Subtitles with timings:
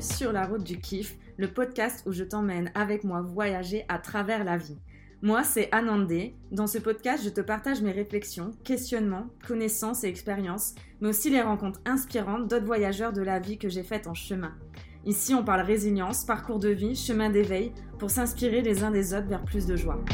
[0.00, 4.44] sur la route du kiff, le podcast où je t'emmène avec moi voyager à travers
[4.44, 4.78] la vie.
[5.22, 6.34] Moi, c'est Anandé.
[6.50, 11.40] Dans ce podcast, je te partage mes réflexions, questionnements, connaissances et expériences, mais aussi les
[11.40, 14.54] rencontres inspirantes d'autres voyageurs de la vie que j'ai faites en chemin.
[15.04, 19.28] Ici, on parle résilience, parcours de vie, chemin d'éveil, pour s'inspirer les uns des autres
[19.28, 20.04] vers plus de joie.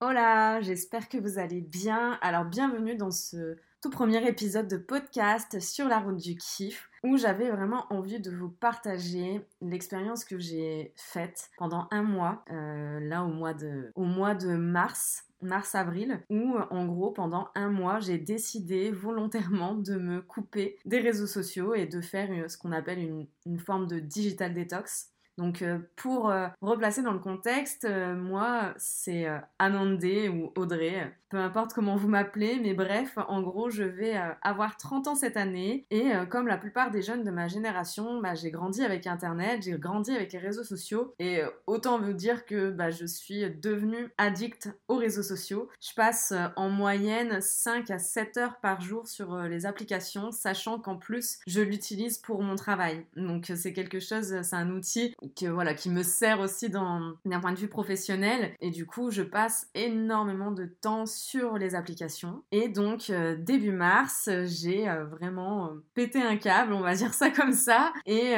[0.00, 2.18] Hola, j'espère que vous allez bien.
[2.20, 7.16] Alors bienvenue dans ce tout premier épisode de podcast sur la route du kiff où
[7.16, 13.24] j'avais vraiment envie de vous partager l'expérience que j'ai faite pendant un mois, euh, là
[13.24, 18.18] au mois de, au mois de mars mars-avril, où en gros pendant un mois j'ai
[18.18, 23.26] décidé volontairement de me couper des réseaux sociaux et de faire ce qu'on appelle une,
[23.46, 25.12] une forme de digital detox.
[25.38, 29.26] Donc euh, pour euh, replacer dans le contexte, euh, moi c'est
[29.58, 34.76] Anandé ou Audrey, peu importe comment vous m'appelez, mais bref, en gros je vais avoir
[34.76, 38.50] 30 ans cette année et comme la plupart des jeunes de ma génération, bah, j'ai
[38.50, 42.90] grandi avec Internet, j'ai grandi avec les réseaux sociaux et autant vous dire que bah,
[42.90, 45.70] je suis devenue addict aux réseaux sociaux.
[45.80, 50.98] Je passe en moyenne 5 à 7 heures par jour sur les applications, sachant qu'en
[50.98, 53.06] plus je l'utilise pour mon travail.
[53.16, 57.68] Donc c'est quelque chose, c'est un outil qui me sert aussi d'un point de vue
[57.68, 58.54] professionnel.
[58.60, 61.21] Et du coup, je passe énormément de temps sur
[61.58, 62.42] les applications.
[62.50, 67.14] Et donc, euh, début mars, j'ai euh, vraiment euh, pété un câble, on va dire
[67.14, 67.92] ça comme ça.
[68.06, 68.34] Et,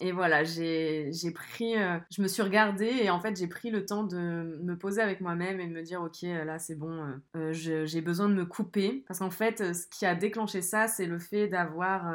[0.00, 1.74] et voilà, j'ai pris,
[2.10, 5.20] je me suis regardée et en fait, j'ai pris le temps de me poser avec
[5.20, 7.20] moi-même et de me dire, ok, là, c'est bon,
[7.52, 9.04] j'ai besoin de me couper.
[9.06, 12.12] Parce qu'en fait, ce qui a déclenché ça, c'est le fait d'avoir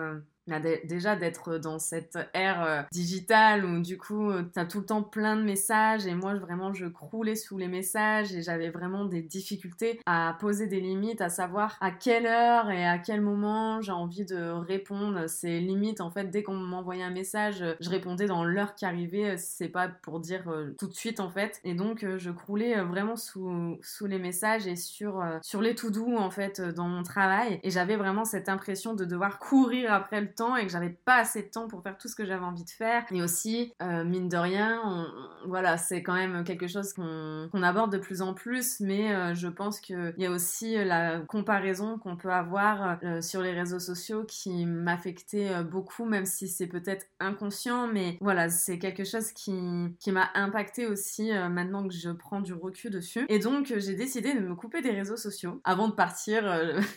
[0.48, 4.86] déjà d'être dans cette ère euh, digitale où du coup euh, tu as tout le
[4.86, 9.06] temps plein de messages et moi vraiment je croulais sous les messages et j'avais vraiment
[9.06, 13.82] des difficultés à poser des limites, à savoir à quelle heure et à quel moment
[13.82, 15.28] j'ai envie de répondre.
[15.28, 19.38] Ces limites en fait dès qu'on m'envoyait un message, je répondais dans l'heure qui arrivait,
[19.38, 21.60] c'est pas pour dire euh, tout de suite en fait.
[21.64, 26.16] Et donc je croulais vraiment sous, sous les messages et sur, sur les tout doux
[26.18, 30.34] en fait dans mon travail et j'avais vraiment cette impression de devoir courir après le
[30.58, 32.70] et que j'avais pas assez de temps pour faire tout ce que j'avais envie de
[32.70, 33.06] faire.
[33.12, 35.08] Et aussi, euh, mine de rien,
[35.46, 39.48] voilà, c'est quand même quelque chose qu'on aborde de plus en plus, mais euh, je
[39.48, 44.24] pense qu'il y a aussi la comparaison qu'on peut avoir euh, sur les réseaux sociaux
[44.26, 49.54] qui m'affectait beaucoup, même si c'est peut-être inconscient, mais voilà, c'est quelque chose qui,
[50.00, 53.26] qui m'a impacté aussi maintenant que je prends du recul dessus.
[53.30, 56.44] Et donc, j'ai décidé de me couper des réseaux sociaux avant de partir,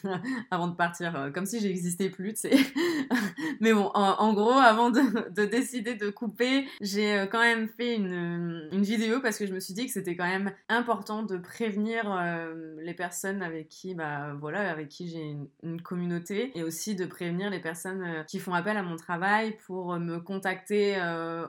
[0.50, 2.50] avant de partir, comme si j'existais plus, tu sais.
[3.60, 8.68] Mais bon, en, gros, avant de, décider de couper, j'ai euh, quand même fait une,
[8.72, 12.12] une, vidéo parce que je me suis dit que c'était quand même important de prévenir
[12.12, 17.06] euh, les personnes avec qui, bah voilà, avec qui j'ai une, communauté et aussi de
[17.06, 20.96] prévenir les personnes euh, qui font appel à mon travail pour me contacter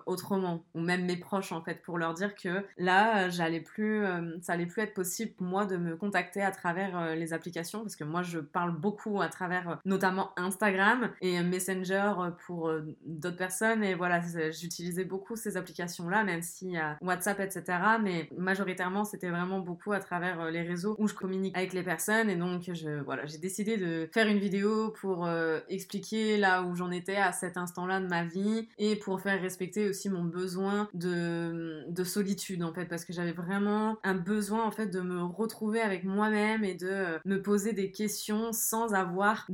[0.05, 4.03] autrement ou même mes proches en fait pour leur dire que là, j'allais plus,
[4.41, 7.95] ça allait plus être possible pour moi de me contacter à travers les applications parce
[7.95, 13.37] que moi je parle beaucoup à travers notamment Instagram et Messenger euh, pour euh, d'autres
[13.37, 13.83] personnes.
[13.83, 17.63] Et voilà, j'utilisais beaucoup ces applications-là, même y a WhatsApp, etc.
[18.01, 21.83] Mais majoritairement, c'était vraiment beaucoup à travers euh, les réseaux où je communique avec les
[21.83, 22.29] personnes.
[22.29, 22.69] Et donc,
[23.05, 25.27] voilà, j'ai décidé de faire une vidéo pour
[25.69, 29.89] expliquer là où j'en étais à cet instant-là de ma vie et pour faire respecter
[29.89, 34.71] aussi mon besoin de, de solitude, en fait, parce que j'avais vraiment un besoin, en
[34.71, 39.47] fait, de me retrouver avec moi-même et de me poser des questions sans avoir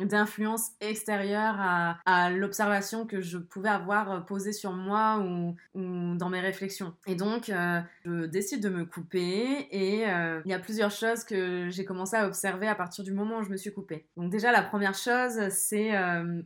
[0.00, 6.40] d'influence extérieure à, l'observation que je pouvais avoir euh, posée sur moi ou, dans mes
[6.40, 6.94] réflexions.
[7.06, 11.24] Et donc, euh, je décide de me couper et euh, il y a plusieurs choses
[11.24, 14.06] que j'ai commencé à observer à partir du moment où je me suis coupée.
[14.16, 15.92] Donc déjà, la première chose, c'est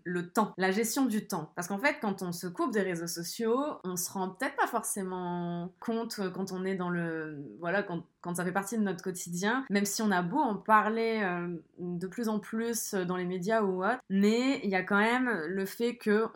[0.05, 1.53] le temps, la gestion du temps.
[1.55, 4.67] Parce qu'en fait, quand on se coupe des réseaux sociaux, on se rend peut-être pas
[4.67, 7.39] forcément compte quand on est dans le...
[7.61, 10.57] Voilà, quand quand ça fait partie de notre quotidien, même si on a beau en
[10.57, 14.83] parler euh, de plus en plus dans les médias ou autre, mais il y a
[14.83, 16.27] quand même le fait que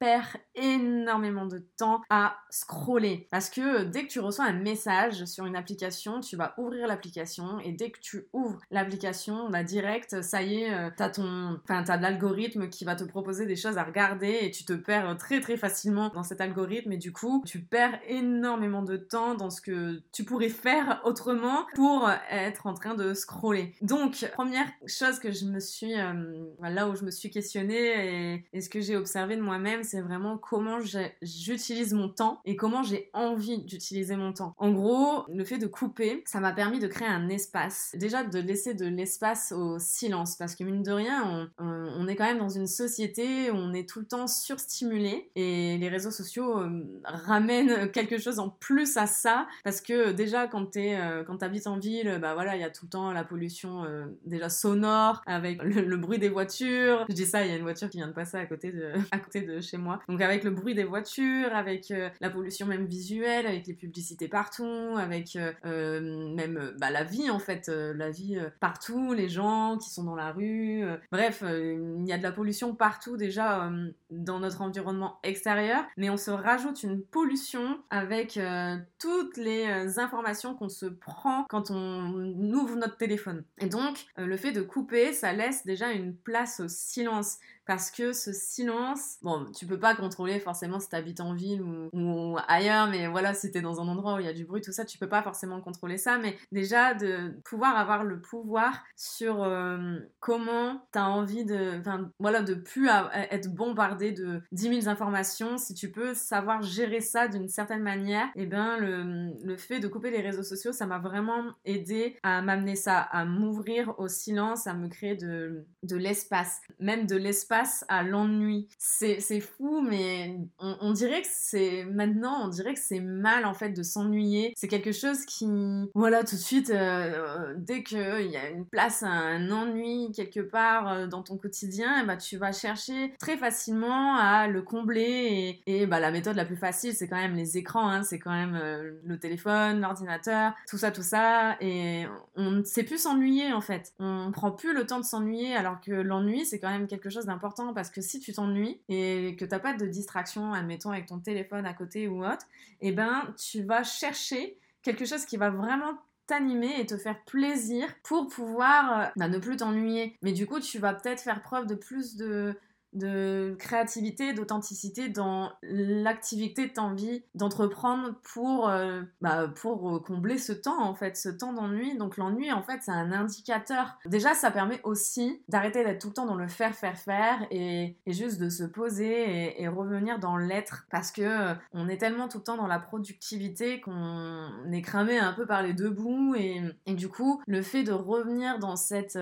[0.00, 3.28] on perd énormément de temps à scroller.
[3.30, 7.60] Parce que dès que tu reçois un message sur une application, tu vas ouvrir l'application
[7.60, 11.82] et dès que tu ouvres l'application, bah direct, ça y est, euh, t'as ton, enfin
[11.84, 15.40] t'as l'algorithme qui va te proposer des choses à regarder et tu te perds très
[15.40, 19.60] très facilement dans cet algorithme et du coup, tu perds énormément de temps dans ce
[19.60, 23.74] que tu pourrais faire autrement pour être en train de scroller.
[23.82, 28.44] Donc, première chose que je me suis, euh, là où je me suis questionnée et,
[28.52, 30.78] et ce que j'ai observé de moi-même, c'est vraiment comment
[31.22, 34.54] j'utilise mon temps et comment j'ai envie d'utiliser mon temps.
[34.58, 37.94] En gros, le fait de couper, ça m'a permis de créer un espace.
[37.98, 42.24] Déjà de laisser de l'espace au silence parce que mine de rien, on, est quand
[42.24, 46.58] même dans une société où on est tout le temps surstimulé et les réseaux sociaux
[46.58, 51.24] euh, ramènent quelque chose en plus à ça parce que déjà quand tu euh,
[51.66, 55.22] en ville, bah voilà, il y a tout le temps la pollution euh, déjà sonore
[55.26, 57.04] avec le, bruit des voitures.
[57.08, 58.92] Je dis ça, il y a une voiture qui vient de passer à côté de,
[59.10, 59.76] à côté de chez
[60.08, 64.96] Donc avec le bruit des voitures, avec la pollution même visuelle, avec les publicités partout,
[64.98, 70.16] avec même bah, la vie en fait, la vie partout, les gens qui sont dans
[70.16, 70.84] la rue.
[71.12, 73.70] bref, il y a de la pollution partout déjà
[74.10, 79.98] dans notre environnement extérieur, mais on se rajoute une pollution avec euh, toutes les euh,
[79.98, 82.12] informations qu'on se prend quand on
[82.52, 83.44] ouvre notre téléphone.
[83.58, 87.38] Et donc, euh, le fait de couper, ça laisse déjà une place au silence
[87.70, 92.36] parce que ce silence, bon, tu peux pas contrôler forcément si t'habites en ville ou,
[92.48, 94.72] ailleurs, mais voilà, si t'es dans un endroit où il y a du bruit, tout
[94.72, 99.44] ça, tu peux pas forcément contrôler ça, mais déjà de pouvoir avoir le pouvoir sur
[99.44, 101.80] euh, comment t'as envie de,
[102.18, 102.88] voilà, de plus
[103.30, 108.26] être bombardé de 10 000 informations, si tu peux savoir gérer ça d'une certaine manière,
[108.34, 112.16] et eh ben le, le fait de couper les réseaux sociaux, ça m'a vraiment aidé
[112.22, 117.16] à m'amener ça, à m'ouvrir au silence, à me créer de, de l'espace, même de
[117.16, 118.68] l'espace à l'ennui.
[118.78, 123.70] C'est fou, mais on, dirait que c'est maintenant, on dirait que c'est mal en fait
[123.70, 124.52] de s'ennuyer.
[124.56, 125.46] C'est quelque chose qui,
[125.94, 130.12] voilà, tout de suite, euh, euh, dès qu'il y a une place à un ennui
[130.14, 134.62] quelque part euh, dans ton quotidien, et bah, tu vas chercher très facilement à le
[134.62, 135.60] combler.
[135.66, 138.02] Et, bah, la méthode la plus facile, c'est quand même les écrans, hein.
[138.02, 138.58] c'est quand même
[139.04, 141.56] le téléphone, l'ordinateur, tout ça, tout ça.
[141.60, 142.06] Et
[142.36, 143.92] on ne sait plus s'ennuyer en fait.
[143.98, 147.26] On prend plus le temps de s'ennuyer alors que l'ennui, c'est quand même quelque chose
[147.26, 151.18] d'important parce que si tu t'ennuies et que t'as pas de distraction, admettons avec ton
[151.18, 152.46] téléphone à côté ou autre,
[152.80, 155.94] eh ben tu vas chercher quelque chose qui va vraiment
[156.26, 160.16] t'animer et te faire plaisir pour pouvoir euh, bah, ne plus t'ennuyer.
[160.22, 162.54] Mais du coup, tu vas peut-être faire preuve de plus de
[162.92, 170.38] de créativité, d'authenticité dans l'activité que tu envie d'entreprendre pour, euh, bah, pour euh, combler
[170.38, 171.96] ce temps en fait, ce temps d'ennui.
[171.96, 173.98] Donc l'ennui en fait c'est un indicateur.
[174.06, 177.96] Déjà ça permet aussi d'arrêter d'être tout le temps dans le faire, faire, faire et,
[178.06, 182.38] juste de se poser et, revenir dans l'être parce que euh, on est tellement tout
[182.38, 186.60] le temps dans la productivité qu'on est cramé un peu par les deux bouts et,
[186.86, 189.16] du coup le fait de revenir dans, cette,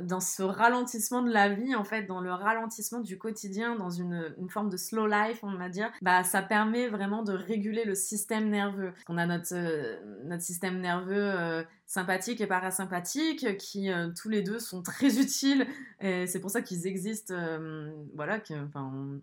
[0.00, 4.34] dans ce ralentissement de la vie en fait, dans le ralentissement du quotidien dans une,
[4.48, 8.48] forme de slow life, on va dire, bah ça permet vraiment de réguler le système
[8.48, 8.92] nerveux.
[9.08, 14.42] On a notre, euh, notre système nerveux euh, sympathiques et parasympathiques qui euh, tous les
[14.42, 15.66] deux sont très utiles.
[16.00, 18.54] Et c'est pour ça qu'ils existent euh, voilà que,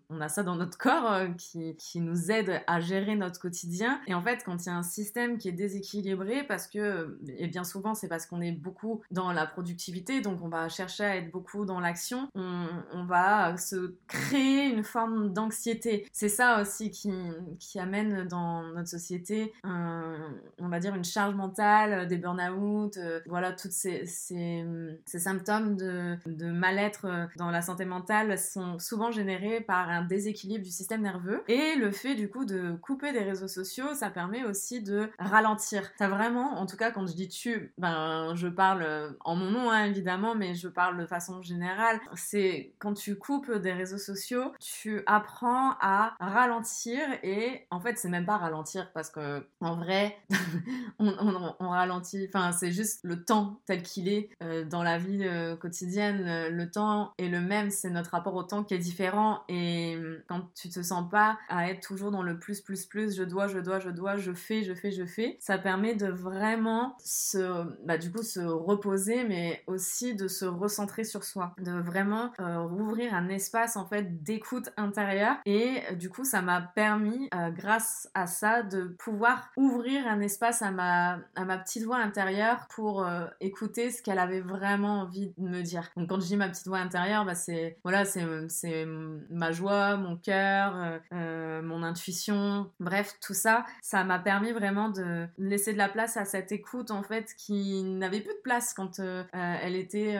[0.10, 4.00] on, a ça dans notre corps euh, qui, qui, nous aide à gérer notre quotidien.
[4.08, 7.48] Et en fait quand il y a un système qui est déséquilibré parce que et
[7.48, 11.18] bien souvent c'est parce qu'on est beaucoup dans la productivité donc on va chercher à
[11.18, 16.08] être beaucoup dans l'action on, on, va se créer une forme d'anxiété.
[16.14, 17.12] C'est ça aussi qui,
[17.60, 22.53] qui amène dans notre société on va dire une charge mentale des burn-out
[22.98, 24.66] euh, voilà, tous ces, ces,
[25.06, 26.18] symptômes de,
[26.52, 31.44] mal-être euh, dans la santé mentale sont souvent générés par un déséquilibre du système nerveux.
[31.48, 35.92] Et le fait du coup de couper des réseaux sociaux, ça permet aussi de ralentir.
[35.98, 39.72] Ça vraiment, en tout cas quand je dis tu, ben je parle en mon nom
[39.72, 42.00] hein, évidemment, mais je parle de façon générale.
[42.16, 48.10] C'est quand tu coupes des réseaux sociaux, tu apprends à ralentir et en fait c'est
[48.10, 50.18] même pas ralentir parce que en vrai
[51.00, 56.26] on, ralentit, c'est juste le temps tel qu'il est euh, dans la vie euh, quotidienne.
[56.28, 59.42] Euh, le temps est le même, c'est notre rapport au temps qui est différent.
[59.50, 59.98] Et
[60.28, 63.48] quand tu te sens pas à être toujours dans le plus, plus, plus, je dois,
[63.48, 67.66] je dois, je dois, je fais, je fais, je fais, ça permet de vraiment se,
[67.86, 73.14] bah, du coup, se reposer, mais aussi de se recentrer sur soi, de vraiment rouvrir
[73.14, 75.38] un espace en fait d'écoute intérieure.
[75.46, 80.72] Et du coup, ça m'a permis, grâce à ça, de pouvoir ouvrir un espace à
[80.72, 82.33] ma, à ma petite voix intérieure
[82.70, 85.90] pour euh, écouter ce qu'elle avait vraiment envie de me dire.
[85.98, 88.86] Donc quand je dis ma petite voix intérieure, bah, c'est voilà, c'est
[89.30, 94.90] ma joie, mon cœur, euh, euh, mon intuition, bref, tout ça, ça m'a permis vraiment
[94.90, 98.74] de laisser de la place à cette écoute en fait qui n'avait plus de place
[98.74, 99.00] quand
[99.34, 100.18] elle était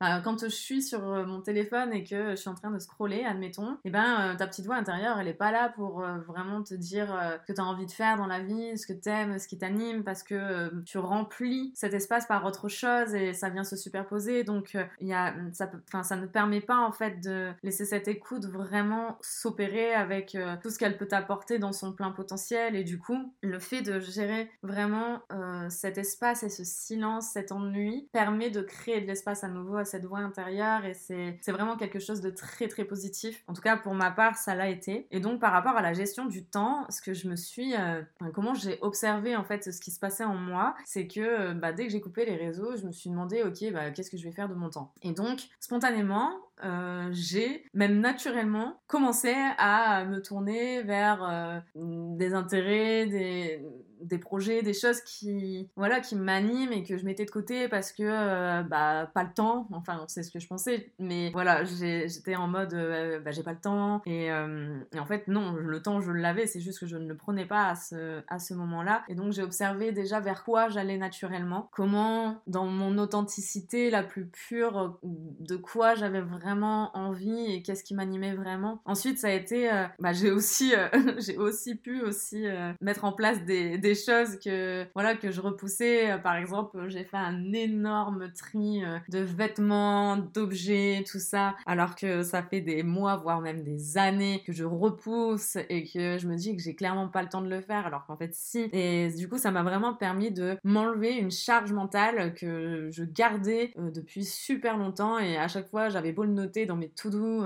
[0.00, 3.72] quand je suis sur mon téléphone et que je suis en train de scroller, admettons,
[3.72, 7.08] et eh ben ta petite voix intérieure, elle est pas là pour vraiment te dire
[7.40, 9.48] ce que tu as envie de faire dans la vie, ce que tu aimes, ce
[9.48, 13.76] qui t'anime parce que tu remplis cet espace par autre chose et ça vient se
[13.76, 14.44] superposer.
[14.44, 17.84] Donc, euh, il y a, ça, enfin, ça ne permet pas en fait de laisser
[17.84, 22.76] cette écoute vraiment s'opérer avec euh, tout ce qu'elle peut apporter dans son plein potentiel.
[22.76, 27.52] Et du coup, le fait de gérer vraiment euh, cet espace et ce silence, cet
[27.52, 31.76] ennui, permet de créer de l'espace à nouveau à cette voix intérieure et c'est vraiment
[31.76, 33.42] quelque chose de très très positif.
[33.46, 35.06] En tout cas, pour ma part, ça l'a été.
[35.10, 37.74] Et donc, par rapport à la gestion du temps, ce que je me suis,
[38.34, 41.72] comment j'ai observé en fait ce qui se passait en moi, c'est que euh, bah,
[41.72, 44.24] dès que j'ai coupé les réseaux, je me suis demandé, ok, bah, qu'est-ce que je
[44.24, 44.92] vais faire de mon temps?
[45.02, 46.32] Et donc, spontanément,
[46.64, 53.62] euh, j'ai même naturellement commencé à me tourner vers des intérêts, des,
[54.02, 57.92] des projets, des choses qui, voilà, qui m'animent et que je mettais de côté parce
[57.92, 59.68] que, euh, bah, pas le temps.
[59.72, 60.92] Enfin, c'est ce que je pensais.
[60.98, 64.02] Mais voilà, j'étais en mode, euh, bah, j'ai pas le temps.
[64.06, 66.46] Euh, et, en fait, non, le temps, je l'avais.
[66.46, 69.04] C'est juste que je ne le prenais pas à ce, à ce moment-là.
[69.08, 71.68] Et donc, j'ai observé déjà vers quoi j'allais naturellement.
[71.72, 77.94] Comment, dans mon authenticité la plus pure, de quoi j'avais vraiment envie et qu'est-ce qui
[77.94, 78.80] m'animait vraiment.
[78.84, 80.72] Ensuite, ça a été, bah, j'ai aussi,
[81.18, 82.44] j'ai aussi pu aussi
[82.80, 86.12] mettre en place des des choses que voilà que je repoussais.
[86.12, 91.94] Euh, par exemple, j'ai fait un énorme tri euh, de vêtements, d'objets, tout ça, alors
[91.94, 96.26] que ça fait des mois, voire même des années que je repousse et que je
[96.26, 98.68] me dis que j'ai clairement pas le temps de le faire, alors qu'en fait si.
[98.72, 103.72] Et du coup, ça m'a vraiment permis de m'enlever une charge mentale que je gardais
[103.78, 107.44] euh, depuis super longtemps et à chaque fois j'avais beau le noter dans mes to-do,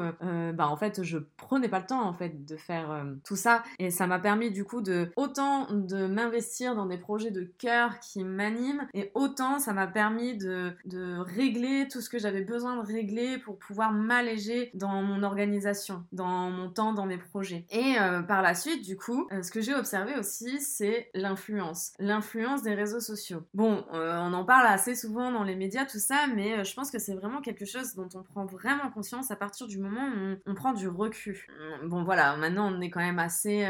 [0.55, 3.91] bah en fait je prenais pas le temps en fait de faire tout ça et
[3.91, 6.34] ça m'a permis du coup de autant de m'investir
[6.75, 11.89] dans des projets de cœur qui m'animent et autant ça m'a permis de, de régler
[11.91, 16.71] tout ce que j'avais besoin de régler pour pouvoir m'alléger dans mon organisation, dans mon
[16.71, 17.67] temps, dans mes projets.
[17.71, 21.93] Et euh, par la suite, du coup, euh, ce que j'ai observé aussi, c'est l'influence.
[21.99, 23.43] L'influence des réseaux sociaux.
[23.55, 26.91] Bon, euh, on en parle assez souvent dans les médias, tout ça, mais je pense
[26.91, 30.37] que c'est vraiment quelque chose dont on prend vraiment conscience à partir du moment où
[30.47, 31.39] on, prend du recul.
[31.85, 33.67] Bon, voilà, maintenant on est quand même assez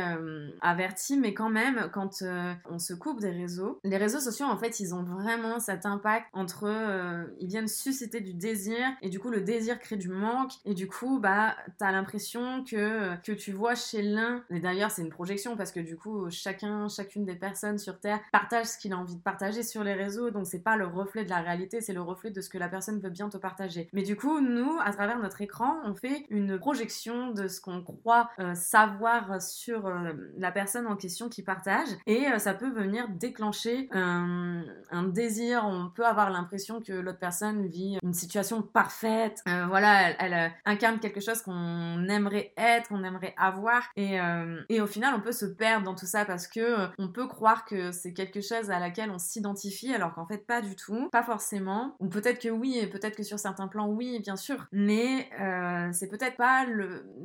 [0.61, 2.23] averti, mais quand même, quand
[2.70, 3.78] on se coupe des réseaux.
[3.84, 8.20] Les réseaux sociaux, en fait, ils ont vraiment cet impact entre euh, ils viennent susciter
[8.20, 11.92] du désir et du coup le désir crée du manque et du coup bah t'as
[11.92, 14.42] l'impression que que tu vois chez l'un.
[14.50, 18.20] Et d'ailleurs c'est une projection parce que du coup chacun chacune des personnes sur terre
[18.32, 20.30] partage ce qu'il a envie de partager sur les réseaux.
[20.30, 22.68] Donc c'est pas le reflet de la réalité c'est le reflet de ce que la
[22.68, 23.88] personne veut bien te partager.
[23.92, 27.82] Mais du coup nous à travers notre écran on fait une projection de ce qu'on
[27.82, 31.88] croit euh, savoir sur euh, la personne en question qui partage.
[32.06, 34.64] Et ça peut venir déclencher un,
[35.14, 35.64] désir.
[35.64, 39.42] On peut avoir l'impression que l'autre personne vit une situation parfaite.
[39.48, 43.82] Euh, voilà, elle, euh, incarne quelque chose qu'on aimerait être, qu'on aimerait avoir.
[43.96, 47.08] Et, euh, et, au final, on peut se perdre dans tout ça parce que on
[47.08, 50.76] peut croire que c'est quelque chose à laquelle on s'identifie alors qu'en fait pas du
[50.76, 51.96] tout, pas forcément.
[52.00, 54.66] Ou peut-être que oui, et peut-être que sur certains plans oui, bien sûr.
[54.70, 55.30] Mais
[55.92, 56.66] c'est peut-être pas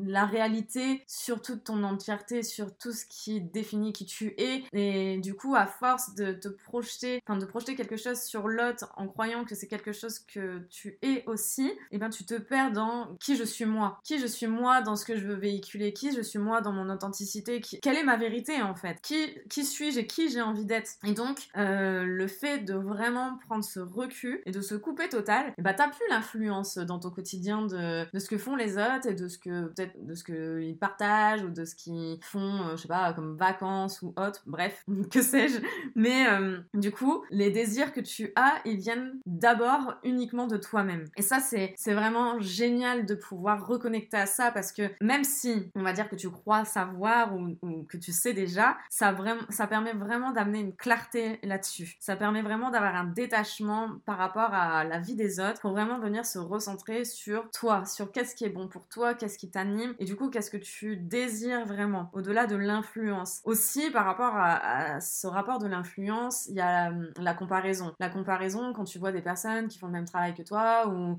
[0.02, 4.64] la réalité sur toute ton entièreté, sur tout ce qui définit qui tu es.
[4.74, 8.92] Et du coup, à force de te projeter, enfin de projeter quelque chose sur l'autre
[8.96, 12.36] en croyant que c'est quelque chose que tu es aussi, et eh ben tu te
[12.36, 14.00] perds dans qui je suis moi.
[14.04, 16.72] Qui je suis moi dans ce que je veux véhiculer, qui je suis moi dans
[16.72, 20.92] mon authenticité, quelle est ma vérité en fait, qui, suis-je et qui j'ai envie d'être?
[21.06, 25.50] Et donc, euh, le fait de vraiment prendre ce recul et de se couper total,
[25.50, 28.78] et eh ben t'as plus l'influence dans ton quotidien de, de, ce que font les
[28.78, 32.68] autres et de ce que peut-être de ce qu'ils partagent ou de ce qu'ils font,
[32.68, 35.60] euh, je sais pas, comme vacances ou autre, bref, que sais-je.
[35.96, 41.06] Mais euh, du coup, les désirs que tu as, ils viennent d'abord uniquement de toi-même.
[41.18, 45.84] Et ça, c'est vraiment génial de pouvoir reconnecter à ça parce que même si on
[45.84, 49.94] va dire que tu crois savoir ou, que tu sais déjà, ça, vraiment, ça permet
[49.94, 51.98] vraiment d'amener une clarté là-dessus.
[52.00, 56.00] Ça permet vraiment d'avoir un détachement par rapport à la vie des autres pour vraiment
[56.00, 59.96] venir se recentrer sur toi, sur qu'est-ce qui est bon pour toi, qu'est-ce qui t'anime
[60.00, 63.42] et du coup, qu'est-ce que tu désires vraiment au-delà de l'influence.
[63.44, 67.94] Aussi par rapport à ce rapport de l'influence, il y a la, comparaison.
[68.00, 71.18] La comparaison quand tu vois des personnes qui font le même travail que toi ou,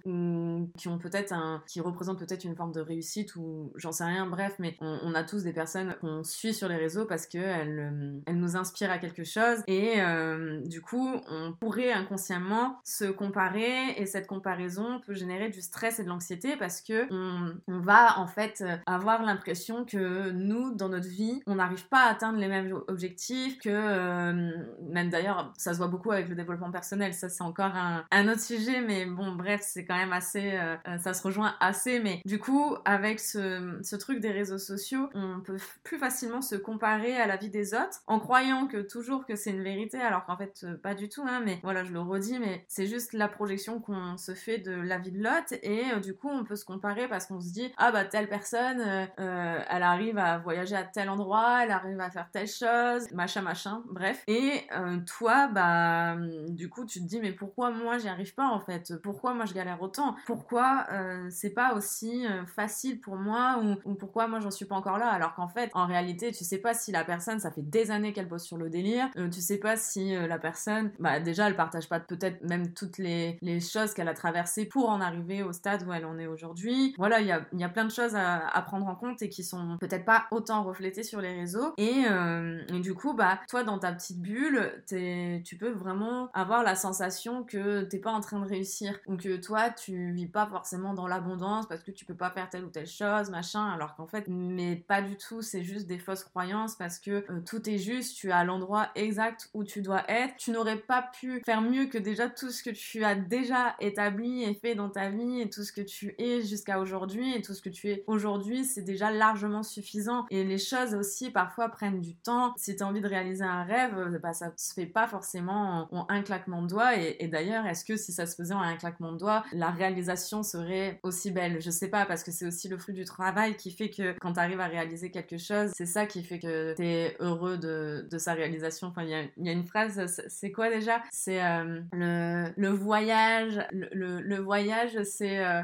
[0.77, 4.27] qui ont peut-être un, qui représentent peut-être une forme de réussite ou j'en sais rien.
[4.27, 8.23] Bref, mais on, a tous des personnes qu'on suit sur les réseaux parce que elles,
[8.27, 13.91] elles nous inspirent à quelque chose et euh, du coup, on pourrait inconsciemment se comparer
[13.97, 18.27] et cette comparaison peut générer du stress et de l'anxiété parce que on va en
[18.27, 22.79] fait avoir l'impression que nous, dans notre vie, on n'arrive pas à atteindre les mêmes
[22.89, 24.53] objectifs que
[24.83, 27.15] même d'ailleurs, ça se voit beaucoup avec le développement personnel.
[27.15, 30.59] Ça, c'est encore un, autre sujet, mais bon, bref, c'est quand même assez,
[30.99, 32.01] ça se rejoint assez.
[32.01, 37.17] Mais du coup, avec ce, truc des réseaux sociaux, on peut plus facilement se comparer
[37.17, 40.37] à la vie des autres en croyant que toujours que c'est une vérité, alors qu'en
[40.37, 41.23] fait, pas du tout.
[41.27, 44.73] Hein, mais voilà, je le redis, mais c'est juste la projection qu'on se fait de
[44.73, 47.73] la vie de l'autre et du coup, on peut se comparer parce qu'on se dit
[47.77, 48.81] ah bah telle personne,
[49.19, 53.40] euh, elle arrive à voyager à tel endroit, elle arrive à faire telle chose, machin
[53.43, 54.23] machin, bref.
[54.27, 56.17] Et euh, toi, bah
[56.49, 58.95] du coup, tu te dis mais pourquoi moi j'y arrive pas en fait?
[59.03, 60.17] Pourquoi moi je galère autant?
[60.27, 64.99] Pourquoi euh, c'est pas aussi facile pour moi ou, pourquoi moi j'en suis pas encore
[64.99, 65.09] là?
[65.09, 68.13] Alors qu'en fait, en réalité, tu sais pas si la personne, ça fait des années
[68.13, 71.89] qu'elle bosse sur le délire, tu sais pas si la personne, bah déjà elle partage
[71.89, 75.87] pas peut-être même toutes les, les choses qu'elle a traversées pour en arriver au stade
[75.87, 76.95] où elle en est aujourd'hui.
[76.99, 79.43] Voilà, il y a, y a, plein de choses à, prendre en compte et qui
[79.43, 81.73] sont peut-être pas autant reflétées sur les réseaux.
[81.77, 86.63] Et, euh, et, du coup, bah, toi, dans ta petite bulle, tu peux vraiment avoir
[86.63, 90.47] la sensation que t'es pas en train de réussir ou que toi, tu vis pas
[90.47, 93.95] forcément dans l'abondance parce que tu peux pas faire telle ou telle chose, machin, alors
[93.95, 97.69] qu'en fait, mais pas du tout, c'est juste des fausses croyances parce que euh, tout
[97.69, 100.37] est juste, tu es à l'endroit exact où tu dois être.
[100.37, 104.43] Tu n'aurais pas pu faire mieux que déjà tout ce que tu as déjà établi
[104.43, 107.55] et fait dans ta vie et tout ce que tu es jusqu'à aujourd'hui et tout
[107.55, 110.27] ce que tu es aujourd'hui, c'est déjà largement suffisant.
[110.31, 112.55] Et les choses aussi parfois prennent du temps.
[112.57, 115.89] Si tu as envie de réaliser un rêve, euh, bah, ça se fait pas forcément
[115.93, 116.97] en, un claquement de doigts.
[116.97, 120.43] Et, d'ailleurs, est-ce que si ça se faisait en un claquement de doigts, la réalisation
[120.43, 121.61] serait aussi belle?
[121.61, 124.35] Je sais pas, parce que c'est aussi le fruit du travail qui fait que quand
[124.35, 128.07] tu arrives à réaliser quelque chose, c'est ça qui fait que tu es heureux de,
[128.19, 128.89] sa réalisation.
[128.89, 129.11] Enfin, il
[129.45, 131.03] y, a, une phrase, c'est quoi déjà?
[131.11, 135.45] C'est euh, le, voyage, le, voyage, c'est...
[135.45, 135.63] Euh,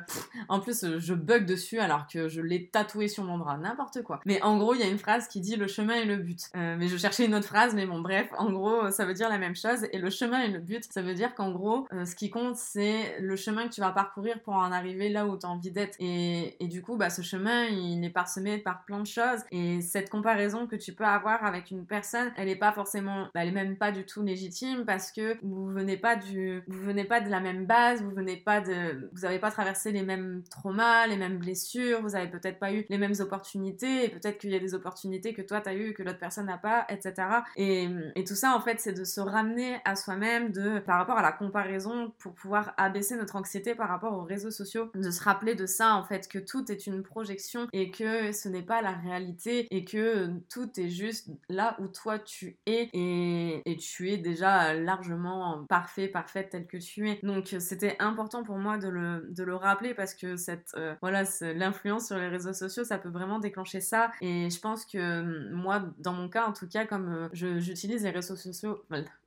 [0.48, 4.20] en plus, je bug dessus alors que je l'ai tatoué sur mon bras, n'importe quoi.
[4.24, 6.48] Mais en gros, il y a une phrase qui dit le chemin est le but.
[6.54, 9.38] Mais je cherchais une autre phrase, mais bon, bref, en gros, ça veut dire la
[9.38, 9.86] même chose.
[9.92, 12.56] Et le chemin est le but, ça veut dire qu'en gros, euh, ce qui compte,
[12.56, 15.70] c'est le chemin que tu vas parcourir pour en arriver là où tu as envie
[15.70, 15.96] d'être.
[15.98, 19.40] Et, et, du coup, bah, ce chemin, il est parsemé par plein de choses.
[19.50, 23.42] Et cette comparaison que tu peux avoir avec une personne, elle est pas forcément, bah,
[23.42, 27.04] elle est même pas du tout légitime parce que vous venez pas du, vous venez
[27.04, 30.42] pas de la même base, vous venez pas de, vous avez pas traversé les mêmes
[30.50, 34.50] traumas, les mêmes blessures, vous avez peut-être pas eu les mêmes opportunités, et peut-être qu'il
[34.50, 37.14] y a des opportunités que toi t'as eu que l'autre personne n'a pas, etc.
[37.56, 37.88] Et,
[38.26, 41.30] tout ça en fait c'est de se ramener à soi-même de par rapport à la
[41.30, 45.66] comparaison pour pouvoir abaisser notre anxiété par rapport aux réseaux sociaux, de se rappeler de
[45.66, 49.68] ça en fait que tout est une projection et que ce n'est pas la réalité
[49.70, 55.64] et que tout est juste là où toi tu es et, tu es déjà largement
[55.68, 57.20] parfait, parfaite tel que tu es.
[57.22, 61.22] Donc c'était important pour moi de le, de le rappeler parce que cette euh, voilà
[61.40, 64.10] l'influence sur les réseaux sociaux ça peut vraiment déclencher ça.
[64.20, 68.36] Et je pense que moi dans mon cas en tout cas comme j'utilise les réseaux
[68.36, 68.82] sociaux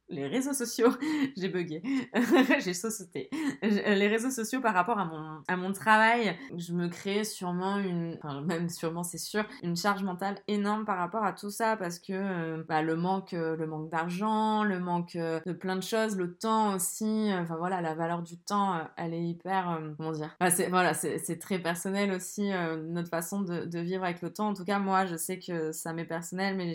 [0.09, 0.89] les réseaux sociaux,
[1.37, 1.81] j'ai bugué,
[2.59, 3.29] j'ai sauté.
[3.61, 8.17] Les réseaux sociaux par rapport à mon, à mon travail, je me crée sûrement une,
[8.21, 11.99] enfin même sûrement c'est sûr, une charge mentale énorme par rapport à tout ça parce
[11.99, 16.17] que euh, bah, le manque, le manque d'argent, le manque euh, de plein de choses,
[16.17, 20.35] le temps aussi, enfin voilà, la valeur du temps, euh, elle est hyper, comment dire,
[20.39, 22.49] bah, c'est voilà, c'est très personnel aussi
[22.89, 24.49] notre façon de, de, vivre avec le temps.
[24.49, 26.73] En tout cas, moi, je sais que ça m'est personnel, mais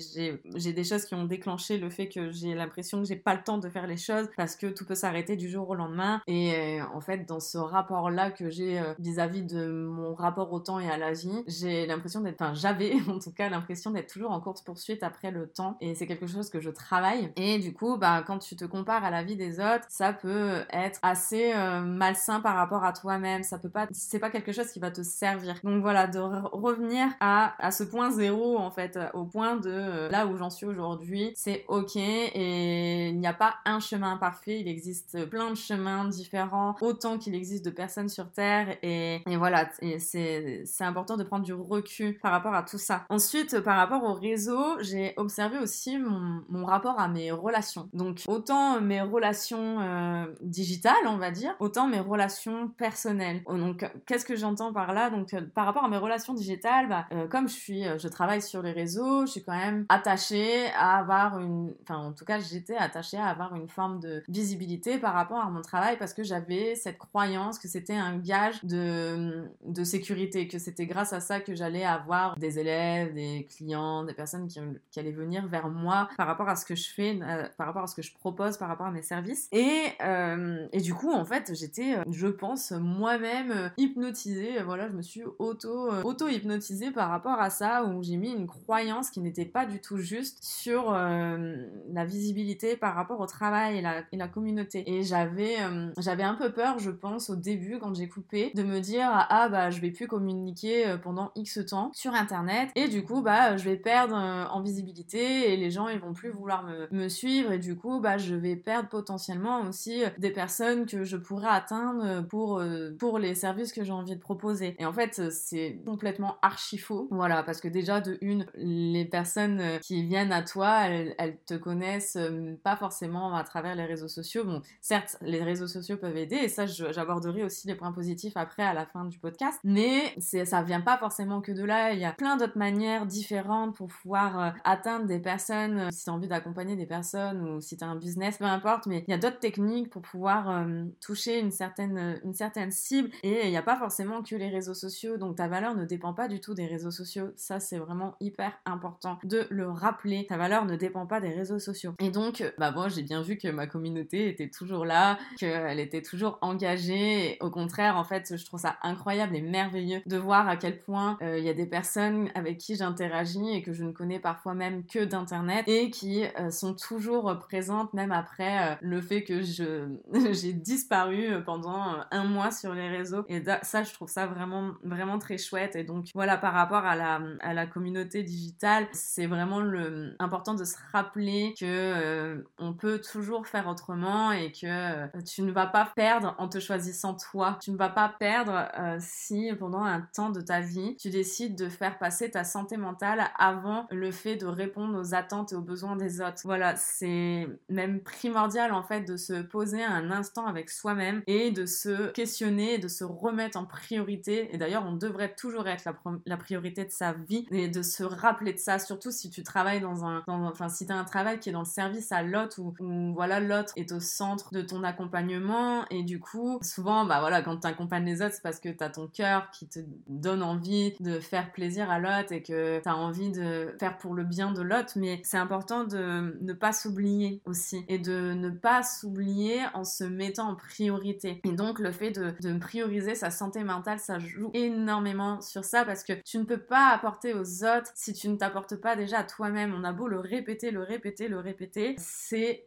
[0.56, 3.42] j'ai des choses qui ont déclenché le fait que j'ai l'impression que j'ai pas le
[3.42, 6.20] temps de faire les choses parce que tout peut s'arrêter du jour au lendemain.
[6.26, 10.60] Et euh, en fait, dans ce rapport-là que j'ai euh, vis-à-vis de mon rapport au
[10.60, 14.12] temps et à la vie, j'ai l'impression d'être, enfin, j'avais en tout cas l'impression d'être
[14.12, 15.76] toujours en course-poursuite après le temps.
[15.80, 17.32] Et c'est quelque chose que je travaille.
[17.36, 20.62] Et du coup, bah, quand tu te compares à la vie des autres, ça peut
[20.70, 23.42] être assez euh, malsain par rapport à toi-même.
[23.42, 25.56] Ça peut pas, c'est pas quelque chose qui va te servir.
[25.64, 30.26] Donc voilà, de revenir à, à ce point zéro, en fait, au point de là
[30.26, 34.68] où j'en suis aujourd'hui, c'est ok et il n'y a pas un chemin parfait, il
[34.68, 39.98] existe plein de chemins différents, autant qu'il existe de personnes sur Terre, et, voilà, et
[40.00, 43.04] c'est important de prendre du recul par rapport à tout ça.
[43.08, 47.88] Ensuite, par rapport au réseau, j'ai observé aussi mon, rapport à mes relations.
[47.92, 53.42] Donc, autant mes relations euh, digitales, on va dire, autant mes relations personnelles.
[53.46, 55.10] Oh, donc, qu'est-ce que j'entends par là?
[55.10, 58.42] Donc, euh, par rapport à mes relations digitales, bah, euh, comme je suis, je travaille
[58.42, 62.40] sur les réseaux, je suis quand même attachée à avoir une, enfin, en tout cas,
[62.40, 66.22] j'étais attachée à avoir une forme de visibilité par rapport à mon travail parce que
[66.22, 69.48] j'avais cette croyance que c'était un gage de,
[69.84, 74.48] sécurité, que c'était grâce à ça que j'allais avoir des élèves, des clients, des personnes
[74.48, 74.58] qui,
[74.98, 77.86] allaient venir vers moi par rapport à ce que je fais, euh, par rapport à
[77.86, 79.48] ce que je propose, par rapport à mes services.
[79.52, 84.62] Et, euh, et du coup, en fait, j'étais, je pense, moi-même hypnotisée.
[84.62, 88.46] Voilà, je me suis auto, auto hypnotisée par rapport à ça où j'ai mis une
[88.46, 91.56] croyance qui n'était pas du tout juste sur euh,
[91.92, 94.84] la visibilité par rapport au travail et la, et la communauté.
[94.86, 98.62] Et j'avais euh, j'avais un peu peur, je pense, au début quand j'ai coupé, de
[98.62, 102.88] me dire ah bah je vais plus communiquer euh, pendant X temps sur internet et
[102.88, 106.64] du coup bah je vais perdre en visibilité et les gens ils vont plus vouloir
[106.64, 111.04] me, me suivre et du coup bah je vais perdre potentiellement aussi des personnes que
[111.04, 112.62] je pourrais atteindre pour
[112.98, 114.76] pour les services que j'ai envie de proposer.
[114.78, 117.08] Et en fait c'est complètement archi faux.
[117.10, 122.16] Voilà parce que déjà de une les personnes qui viennent à toi, elles, te connaissent
[122.16, 124.44] euh, forcément à travers les réseaux sociaux.
[124.44, 128.62] Bon, certes, les réseaux sociaux peuvent aider, et ça, j'aborderai aussi les points positifs après
[128.62, 131.92] à la fin du podcast, mais ça vient pas forcément que de là.
[131.92, 136.04] Il y a plein d'autres manières différentes pour pouvoir euh, atteindre des personnes, euh, si
[136.04, 139.04] tu as envie d'accompagner des personnes ou si tu as un business, peu importe, mais
[139.06, 140.64] il y a d'autres techniques pour pouvoir
[141.00, 144.74] toucher une certaine, une certaine cible, et il n'y a pas forcément que les réseaux
[144.74, 147.30] sociaux, donc ta valeur ne dépend pas du tout des réseaux sociaux.
[147.36, 150.26] Ça, c'est vraiment hyper important de le rappeler.
[150.26, 151.94] Ta valeur ne dépend pas des réseaux sociaux.
[151.98, 156.02] Et donc, bah bon, j'ai bien vu que ma communauté était toujours là, qu'elle était
[156.02, 157.36] toujours engagée.
[157.40, 161.16] au contraire, en fait, je trouve ça incroyable et merveilleux de voir à quel point
[161.22, 164.54] euh, il y a des personnes avec qui j'interagis et que je ne connais parfois
[164.54, 169.42] même que d'internet et qui euh, sont toujours présentes même après euh, le fait que
[169.42, 169.88] je
[170.32, 173.24] j'ai disparu pendant un mois sur les réseaux.
[173.28, 175.76] Et ça, je trouve ça vraiment vraiment très chouette.
[175.76, 180.54] Et donc voilà, par rapport à la à la communauté digitale, c'est vraiment le important
[180.54, 185.66] de se rappeler que on peut toujours faire autrement et que euh, tu ne vas
[185.66, 187.58] pas perdre en te choisissant toi.
[187.60, 191.56] Tu ne vas pas perdre euh, si pendant un temps de ta vie, tu décides
[191.56, 195.60] de faire passer ta santé mentale avant le fait de répondre aux attentes et aux
[195.60, 196.42] besoins des autres.
[196.44, 201.66] Voilà, c'est même primordial en fait de se poser un instant avec soi-même et de
[201.66, 204.54] se questionner, de se remettre en priorité.
[204.54, 205.84] Et d'ailleurs, on devrait toujours être
[206.26, 209.80] la, priorité de sa vie et de se rappeler de ça, surtout si tu travailles
[209.80, 212.74] dans un, enfin si t'as un travail qui est dans le service à l'autre ou,
[213.14, 217.58] voilà l'autre est au centre de ton accompagnement et du coup souvent bah voilà quand
[217.58, 221.20] tu accompagnes les autres c'est parce que t'as ton cœur qui te donne envie de
[221.20, 224.92] faire plaisir à l'autre et que t'as envie de faire pour le bien de l'autre.
[224.96, 230.04] Mais c'est important de ne pas s'oublier aussi et de ne pas s'oublier en se
[230.04, 231.40] mettant en priorité.
[231.44, 236.04] Et donc le fait de, prioriser sa santé mentale ça joue énormément sur ça parce
[236.04, 239.24] que tu ne peux pas apporter aux autres si tu ne t'apportes pas déjà à
[239.24, 239.74] toi-même.
[239.74, 241.96] On a beau le répéter, le répéter, le répéter,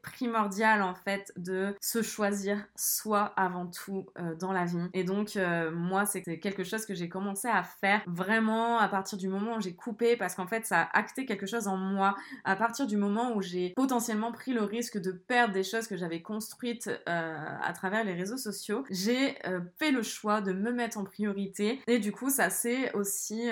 [0.01, 4.77] primordial en fait de se choisir soi avant tout euh, dans la vie.
[4.93, 9.17] Et donc euh, moi c'est quelque chose que j'ai commencé à faire vraiment à partir
[9.17, 12.15] du moment où j'ai coupé parce qu'en fait ça a acté quelque chose en moi.
[12.43, 15.97] À partir du moment où j'ai potentiellement pris le risque de perdre des choses que
[15.97, 19.35] j'avais construites euh, à travers les réseaux sociaux, j'ai
[19.77, 23.49] fait le choix de me mettre en priorité et du coup ça s'est aussi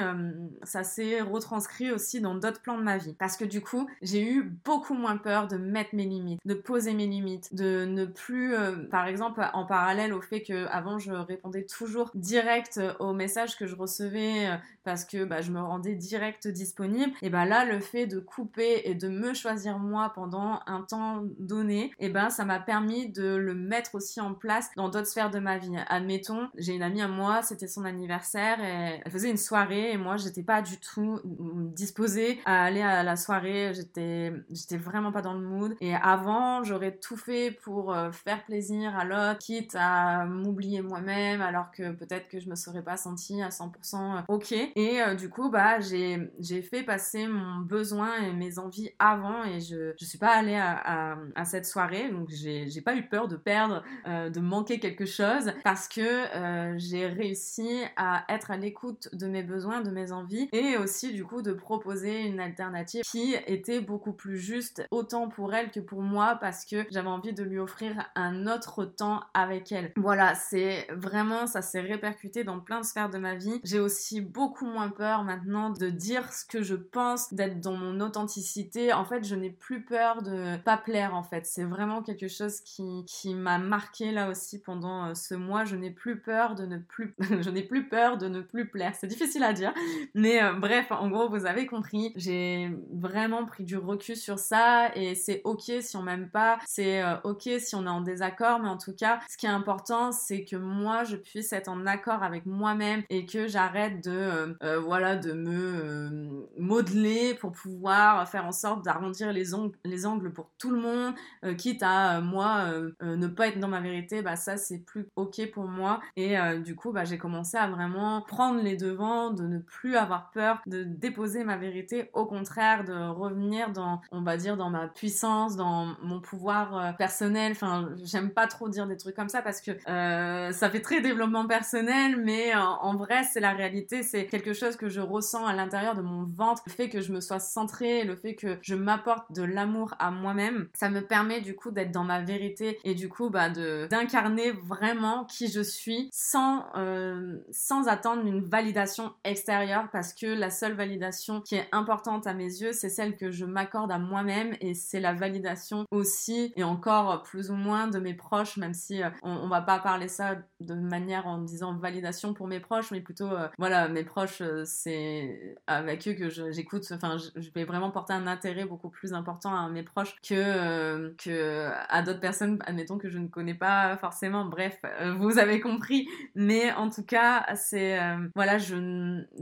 [0.63, 4.23] ça s'est retranscrit aussi dans d'autres plans de ma vie parce que du coup j'ai
[4.23, 8.56] eu beaucoup moins peur de mettre mes limites, de poser mes limites, de ne plus,
[8.56, 13.58] euh, par exemple, en parallèle au fait que avant je répondais toujours direct aux messages
[13.58, 17.12] que je recevais euh, parce que bah, je me rendais direct disponible.
[17.22, 21.24] Et bah là, le fait de couper et de me choisir moi pendant un temps
[21.39, 25.32] donné, et ben ça m'a permis de le mettre aussi en place dans d'autres sphères
[25.32, 25.76] de ma vie.
[25.88, 29.98] Admettons, j'ai une amie à moi, c'était son anniversaire et elle faisait une soirée et
[29.98, 33.74] moi j'étais pas du tout disposée à aller à la soirée.
[33.74, 35.76] J'étais j'étais vraiment pas dans le mood.
[35.82, 41.41] Et avant, j'aurais tout fait pour euh, faire plaisir à l'autre, quitte à m'oublier moi-même,
[41.41, 44.51] alors que peut-être que je me serais pas sentie à 100% euh, ok.
[44.51, 49.43] Et euh, du coup, bah, j'ai, j'ai fait passer mon besoin et mes envies avant
[49.43, 52.10] et je, je suis pas allée à, à, cette soirée.
[52.10, 57.08] Donc, j'ai, j'ai pas eu peur de perdre, de manquer quelque chose parce que j'ai
[57.08, 61.41] réussi à être à l'écoute de mes besoins, de mes envies et aussi, du coup,
[61.41, 66.38] de proposer une alternative qui était beaucoup plus juste autant pour elle que pour moi
[66.39, 69.91] parce que j'avais envie de lui offrir un autre temps avec elle.
[69.95, 73.62] Voilà, c'est vraiment ça s'est répercuté dans plein de sphères de ma vie.
[73.63, 78.00] J'ai aussi beaucoup moins peur maintenant de dire ce que je pense, d'être dans mon
[78.00, 78.93] authenticité.
[78.93, 81.45] En fait, je n'ai plus peur de pas plaire en fait.
[81.45, 85.65] C'est vraiment quelque chose qui, qui m'a marqué là aussi pendant euh, ce mois.
[85.65, 87.15] Je n'ai plus peur de ne plus
[87.69, 88.93] plus peur de ne plus plaire.
[88.95, 89.74] C'est difficile à dire,
[90.13, 92.13] mais euh, bref, en gros, vous avez compris.
[92.15, 97.04] J'ai vraiment pris du recul sur ça et c'est ok si on m'aime pas, c'est
[97.04, 100.12] euh, ok si on est en désaccord, mais en tout cas, ce qui est important,
[100.12, 104.54] c'est que moi, je puisse être en accord avec moi-même et que j'arrête de, euh,
[104.64, 109.46] euh, voilà, de me modeler pour pouvoir faire en sorte d'arrondir les,
[109.84, 111.14] les, angles pour tout le monde,
[111.58, 112.66] quitte à moi
[113.02, 116.02] ne pas être dans ma vérité, bah ça c'est plus ok pour moi.
[116.16, 120.32] Et du coup, bah, j'ai commencé à vraiment prendre les devants, de ne plus avoir
[120.32, 124.88] peur de déposer ma vérité, au contraire, de revenir dans, on va dire, dans ma
[124.88, 125.64] puissance, dans
[126.01, 127.51] mon pouvoir personnel.
[127.51, 131.01] Enfin, j'aime pas trop dire des trucs comme ça parce que euh, ça fait très
[131.01, 134.04] développement personnel, mais en, vrai, c'est la réalité.
[134.04, 136.63] C'est quelque chose que je ressens à l'intérieur de mon ventre.
[136.65, 140.12] Le fait que je me sois centrée, le fait que je m'apporte de l'amour à
[140.12, 144.51] moi-même, ça me permet du coup d'être dans ma vérité et du coup bah, d'incarner
[144.51, 150.73] vraiment qui je suis sans, euh, sans attendre une validation extérieure parce que la seule
[150.73, 154.73] validation qui est importante à mes yeux, c'est celle que je m'accorde à moi-même et
[154.73, 155.44] c'est la validation
[155.91, 159.79] aussi et encore plus ou moins de mes proches, même si euh, on, va pas
[159.79, 164.03] parler ça de manière en disant validation pour mes proches, mais plutôt euh, voilà, mes
[164.03, 168.89] proches, euh, c'est avec eux que j'écoute, enfin, je, vais vraiment porter un intérêt beaucoup
[168.89, 173.53] plus important à mes proches que, que à d'autres personnes, admettons que je ne connais
[173.53, 174.45] pas forcément.
[174.45, 174.79] Bref,
[175.17, 177.99] vous avez compris, mais en tout cas, c'est
[178.36, 178.75] voilà, je,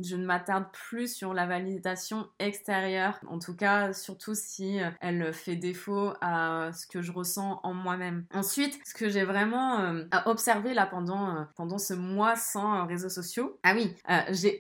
[0.02, 5.56] je ne m'attarde plus sur la validation extérieure, en tout cas, surtout si elle fait
[5.56, 8.26] défaut à ce que je ressens en moi-même.
[8.34, 12.84] Ensuite, ce que j'ai vraiment euh, observé là pendant, euh, pendant ce mois sans euh,
[12.84, 13.96] réseaux sociaux, ah oui,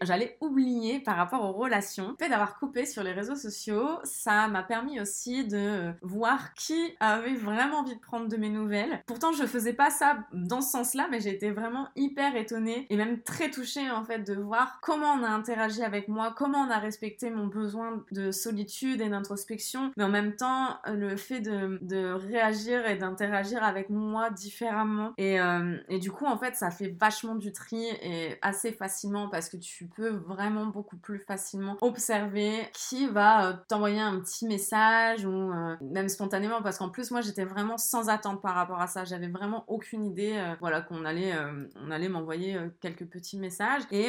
[0.02, 2.10] j'allais oublier par rapport aux relations.
[2.10, 6.96] Le fait d'avoir coupé sur les réseaux sociaux, ça m'a permis aussi de voir qui
[7.00, 9.02] avait vraiment envie de prendre de mes nouvelles.
[9.06, 12.98] Pourtant, je faisais pas ça dans ce sens-là, mais j'ai été vraiment hyper étonnée et
[12.98, 16.69] même très touchée en fait de voir comment on a interagi avec moi, comment on
[16.69, 22.14] a respecté mon besoin de solitude et d'introspection, mais en même temps, le fait de,
[22.14, 25.14] réagir et d'interagir avec moi différemment.
[25.18, 29.30] Et, euh, et, du coup, en fait, ça fait vachement du tri et assez facilement
[29.30, 34.46] parce que tu peux vraiment beaucoup plus facilement observer qui va euh, t'envoyer un petit
[34.46, 38.82] message ou euh, même spontanément parce qu'en plus, moi, j'étais vraiment sans attente par rapport
[38.82, 39.04] à ça.
[39.04, 41.34] J'avais vraiment aucune idée, voilà, qu'on allait,
[41.76, 43.84] on allait m'envoyer quelques petits messages.
[43.92, 44.08] Et,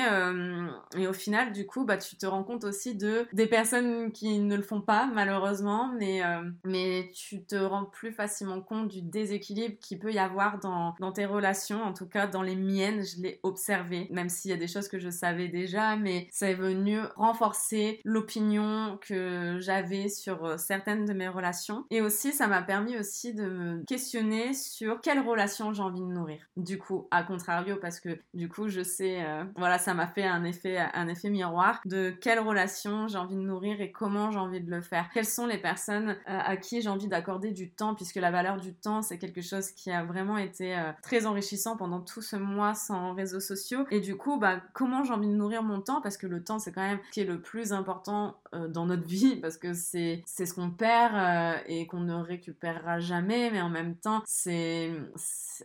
[0.97, 4.39] et au final, du coup, bah, tu te rends compte aussi de des personnes qui
[4.39, 6.23] ne le font pas, malheureusement, mais,
[6.65, 11.13] mais tu te rends plus facilement compte du déséquilibre qui peut y avoir dans, dans
[11.13, 14.57] tes relations, en tout cas dans les miennes, je l'ai observé, même s'il y a
[14.57, 20.45] des choses que je savais déjà, mais ça est venu renforcer l'opinion que j'avais sur
[20.45, 21.85] euh, certaines de mes relations.
[21.91, 26.07] Et aussi, ça m'a permis aussi de me questionner sur quelle relation j'ai envie de
[26.07, 26.41] nourrir.
[26.57, 30.25] Du coup, à contrario, parce que du coup, je sais, euh, voilà, ça m'a fait
[30.25, 34.39] un effet, un effet miroir de quelle relation j'ai envie de nourrir et comment j'ai
[34.39, 35.09] envie de le faire.
[35.13, 38.75] Quelles sont les personnes euh, à qui j'ai d'accorder du temps, puisque la valeur du
[38.75, 42.75] temps, c'est quelque chose qui a vraiment été euh, très enrichissant pendant tout ce mois
[42.75, 43.85] sans réseaux sociaux.
[43.91, 46.01] Et du coup, bah, comment j'ai envie de nourrir mon temps?
[46.01, 48.87] Parce que le temps, c'est quand même ce qui est le plus important euh, dans
[48.87, 53.61] notre vie, parce que c'est ce qu'on perd euh, et qu'on ne récupérera jamais, mais
[53.61, 54.91] en même temps, c'est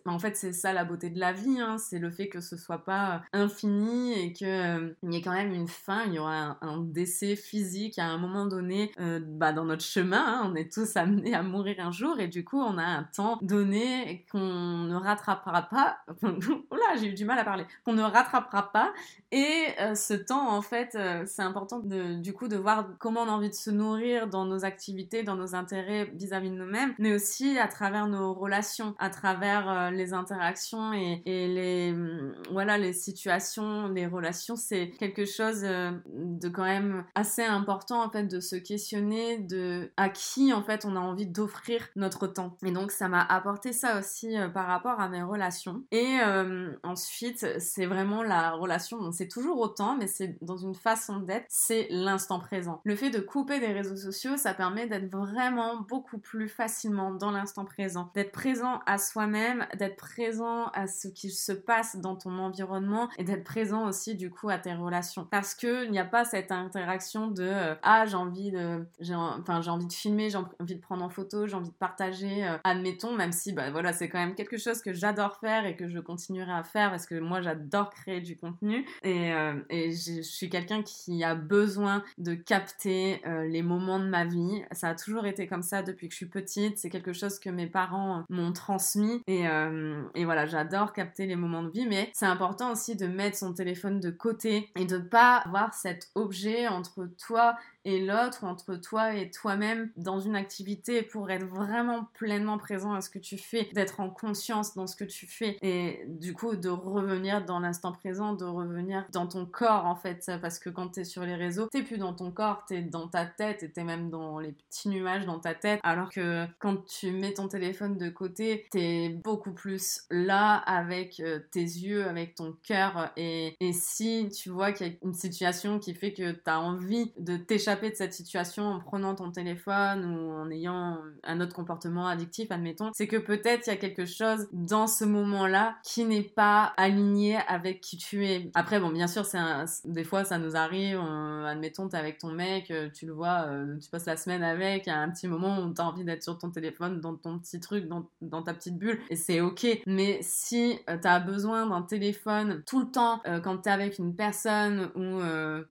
[0.05, 1.77] en fait c'est ça la beauté de la vie, hein.
[1.77, 5.53] c'est le fait que ce soit pas infini et que il y ait quand même
[5.53, 9.83] une fin, il y aura un, décès physique à un moment donné bah, dans notre
[9.83, 10.19] chemin.
[10.19, 10.51] Hein.
[10.51, 13.37] on est tous amenés à mourir un jour et du coup, on a un temps
[13.41, 15.99] donné qu'on ne rattrapera pas.
[16.23, 17.65] Oula, j'ai eu du mal à parler.
[17.85, 18.93] Qu'on ne rattrapera pas.
[19.31, 23.27] Et euh, ce temps, en fait, euh, c'est important du coup de voir comment on
[23.27, 27.13] a envie de se nourrir dans nos activités, dans nos intérêts vis-à-vis de nous-mêmes, mais
[27.13, 32.77] aussi à travers nos relations, à travers euh, les interactions et, et les mm, voilà
[32.77, 34.55] les situations, les relations.
[34.55, 40.09] C'est quelque chose de quand même assez important en fait de se questionner de à
[40.09, 42.57] qui en fait on a envie d'offrir notre temps.
[42.63, 45.83] Et donc ça m'a apporté ça aussi euh, par rapport à mes relations.
[45.91, 51.19] Et euh, ensuite, c'est vraiment la relation, c'est toujours autant, mais c'est dans une façon
[51.19, 52.81] d'être, c'est l'instant présent.
[52.83, 57.31] Le fait de couper des réseaux sociaux, ça permet d'être vraiment beaucoup plus facilement dans
[57.31, 62.37] l'instant présent, d'être présent à soi-même, d'être présent à ce qui se passe dans ton
[62.37, 65.27] environnement et d'être présent aussi du coup à tes relations.
[65.29, 69.15] Parce que il n'y a pas cette interaction de euh, ah j'ai envie de j'ai
[69.15, 72.47] enfin j'ai envie de filmer, j'ai envie de prendre en photo, j'ai envie de partager,
[72.63, 75.87] admettons même si bah voilà c'est quand même quelque chose que j'adore faire et que
[75.87, 80.49] je continuerai à faire parce que moi j'adore créer du contenu et, euh, je suis
[80.49, 84.63] quelqu'un qui a besoin de capter euh, les moments de ma vie.
[84.71, 86.77] Ça a toujours été comme ça depuis que je suis petite.
[86.77, 91.35] C'est quelque chose que mes parents m'ont transmis et, euh, et voilà, j'adore capter les
[91.35, 94.97] moments de vie, mais c'est important aussi de mettre son téléphone de côté et de
[94.97, 97.55] pas avoir cet objet entre toi
[97.97, 103.09] l'autre entre toi et toi-même dans une activité pour être vraiment pleinement présent à ce
[103.09, 106.69] que tu fais, d'être en conscience dans ce que tu fais et du coup de
[106.69, 110.31] revenir dans l'instant présent, de revenir dans ton corps en fait.
[110.41, 113.07] Parce que quand tu es sur les réseaux, t'es plus dans ton corps, t'es dans
[113.07, 115.79] ta tête et t'es même dans les petits nuages dans ta tête.
[115.83, 121.39] Alors que quand tu mets ton téléphone de côté, t'es beaucoup plus là avec euh,
[121.51, 123.11] tes yeux, avec ton cœur.
[123.17, 127.11] Et, et si tu vois qu'il y a une situation qui fait que t'as envie
[127.17, 132.07] de t'échapper de cette situation en prenant ton téléphone ou en ayant un autre comportement
[132.07, 136.23] addictif, admettons, c'est que peut-être il y a quelque chose dans ce moment-là qui n'est
[136.23, 138.51] pas aligné avec qui tu es.
[138.55, 139.39] Après, bon, bien sûr, c'est
[139.85, 140.99] des fois ça nous arrive,
[141.45, 144.87] admettons, t'es avec ton mec, euh, tu le vois, euh, tu passes la semaine avec,
[144.87, 147.87] a un petit moment où t'as envie d'être sur ton téléphone, dans ton petit truc,
[147.87, 149.65] dans, dans ta petite bulle, et c'est ok.
[149.85, 154.89] Mais si euh, t'as besoin d'un téléphone tout le temps, quand t'es avec une personne
[154.95, 155.19] ou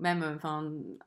[0.00, 0.38] même,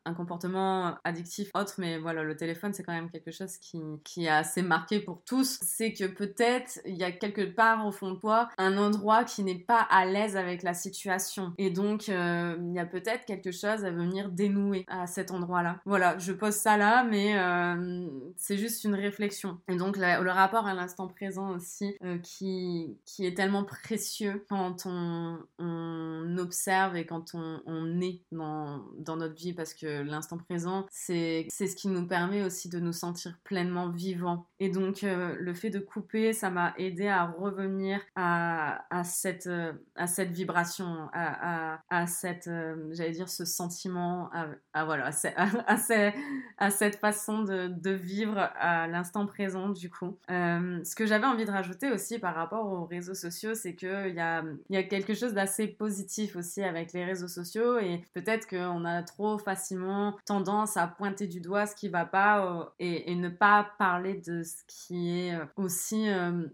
[0.06, 4.26] un comportement addictif autre, mais voilà, le téléphone, c'est quand même quelque chose qui, qui
[4.26, 8.12] est assez marqué pour tous, c'est que peut-être il y a quelque part au fond
[8.12, 11.54] de toi un endroit qui n'est pas à l'aise avec la situation.
[11.58, 15.80] Et donc, euh, il y a peut-être quelque chose à venir dénouer à cet endroit-là.
[15.86, 19.60] Voilà, je pose ça là, mais euh, c'est juste une réflexion.
[19.68, 24.84] Et donc, le rapport à l'instant présent aussi, euh, qui, qui est tellement précieux quand
[24.86, 30.38] on, on observe et quand on, on est dans, dans notre vie, parce que l'instant
[30.38, 34.48] présent, c'est ce qui nous permet aussi de nous sentir pleinement vivants.
[34.60, 39.50] Et donc, le fait de couper, ça m'a aidé à revenir à, à cette,
[39.96, 44.30] à cette vibration, à, à, cette, euh, j'allais dire, ce sentiment,
[44.74, 45.48] à, voilà, à,
[46.58, 50.18] à, cette façon de, de vivre à l'instant présent, du coup.
[50.30, 54.14] Euh, ce que j'avais envie de rajouter aussi par rapport aux réseaux sociaux, c'est qu'il
[54.16, 58.48] y a, y a quelque chose d'assez positif aussi avec les réseaux sociaux et peut-être
[58.48, 63.16] qu'on a trop facilement tendance à pointer du doigt ce qui va pas euh, et,
[63.16, 66.08] ne pas parler de ce qui est aussi,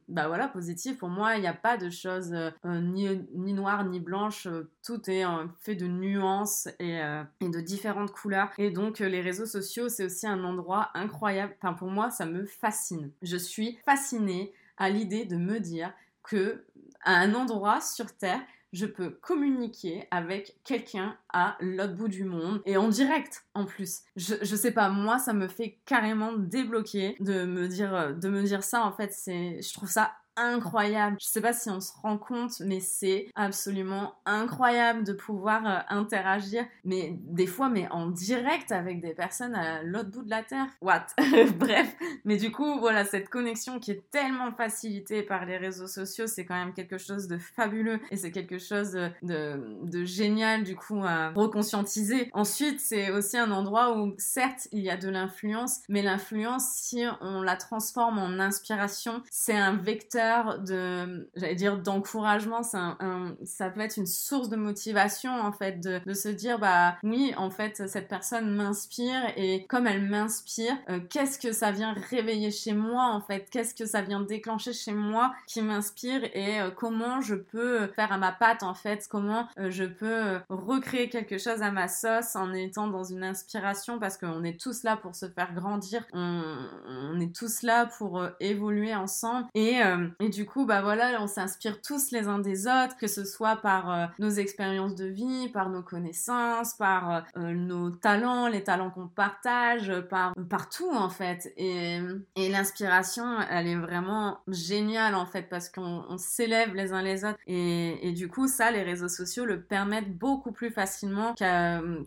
[0.07, 0.97] bah voilà, positif.
[0.97, 4.47] Pour moi, il n'y a pas de choses ni, ni noires ni blanches,
[4.87, 5.25] tout est
[5.59, 8.49] fait de nuances et, euh, de différentes couleurs.
[8.57, 11.53] Et donc euh, les réseaux sociaux, c'est aussi un endroit incroyable.
[11.61, 13.11] Enfin pour moi, ça me fascine.
[13.21, 15.91] Je suis fascinée à l'idée de me dire
[16.23, 16.63] que
[17.03, 18.41] à un endroit sur Terre,
[18.73, 24.01] je peux communiquer avec quelqu'un à l'autre bout du monde et en direct en plus.
[24.15, 28.63] Je, sais pas, moi ça me fait carrément débloquer de me dire, de me dire
[28.63, 31.17] ça en fait, c'est, je trouve ça incroyable.
[31.19, 35.79] Je sais pas si on se rend compte, mais c'est absolument incroyable de pouvoir euh,
[35.89, 40.43] interagir, mais des fois, mais en direct avec des personnes à l'autre bout de la
[40.43, 40.67] terre.
[40.81, 41.07] What?
[41.57, 46.27] Bref, mais du coup, voilà, cette connexion qui est tellement facilitée par les réseaux sociaux,
[46.27, 50.75] c'est quand même quelque chose de fabuleux et c'est quelque chose de, de génial, du
[50.75, 52.29] coup, à reconscientiser.
[52.33, 57.03] Ensuite, c'est aussi un endroit où, certes, il y a de l'influence, mais l'influence, si
[57.21, 60.26] on la transforme en inspiration, c'est un vecteur
[60.59, 62.61] de, j'allais dire, d'encouragement.
[62.73, 66.95] Un, ça peut être une source de motivation, en fait, de, de, se dire, bah
[67.03, 71.93] oui, en fait, cette personne m'inspire et comme elle m'inspire, euh, qu'est-ce que ça vient
[72.09, 73.47] réveiller chez moi, en fait?
[73.51, 78.11] Qu'est-ce que ça vient déclencher chez moi qui m'inspire et euh, comment je peux faire
[78.11, 79.07] à ma patte, en fait?
[79.09, 83.99] Comment euh, je peux recréer quelque chose à ma sauce en étant dans une inspiration?
[83.99, 86.43] Parce qu'on est tous là pour se faire grandir, on,
[86.87, 89.79] on est tous là pour évoluer ensemble et
[90.19, 93.57] et du coup, bah voilà, on s'inspire tous les uns des autres, que ce soit
[93.57, 98.63] par euh, nos expériences de vie, par nos connaissances, par euh, euh, nos talents, les
[98.63, 101.53] talents qu'on partage, par partout en fait.
[101.57, 101.99] Et,
[102.35, 107.37] et l'inspiration, elle est vraiment géniale en fait parce qu'on s'élève les uns les autres.
[107.45, 111.35] Et, et, du coup, ça, les réseaux sociaux le permettent beaucoup plus facilement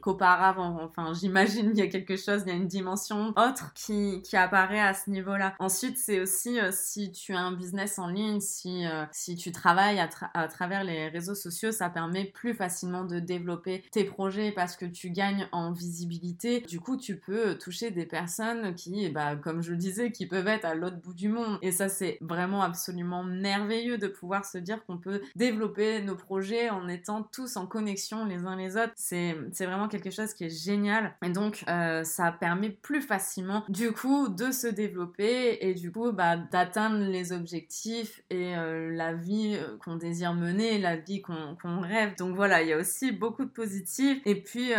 [0.03, 0.81] qu'auparavant.
[0.83, 4.37] enfin, j'imagine qu'il y a quelque chose, il y a une dimension autre qui, qui
[4.37, 5.55] apparaît à ce niveau-là.
[5.61, 9.05] Ensuite, c'est aussi si tu as un business en ligne, si, euh,
[9.39, 14.53] tu travailles à, travers les réseaux sociaux, ça permet plus facilement de développer tes projets
[14.53, 16.61] parce que tu gagnes en visibilité.
[16.63, 20.49] Du coup, tu peux toucher des personnes qui, bah, comme je le disais, qui peuvent
[20.49, 21.59] être à l'autre bout du monde.
[21.63, 26.71] Et ça, c'est vraiment absolument merveilleux de pouvoir se dire qu'on peut développer nos projets
[26.71, 28.93] en étant tous en connexion les uns les autres.
[28.97, 31.15] C'est vraiment quelque chose qui est génial.
[31.25, 36.13] Et donc, euh, ça permet plus facilement, du coup, de se développer et du coup,
[36.13, 37.90] bah, d'atteindre les objectifs
[38.31, 42.17] et la vie qu'on désire mener, la vie qu'on rêve.
[42.17, 44.21] Donc voilà, il y a aussi beaucoup de positif.
[44.25, 44.71] Et puis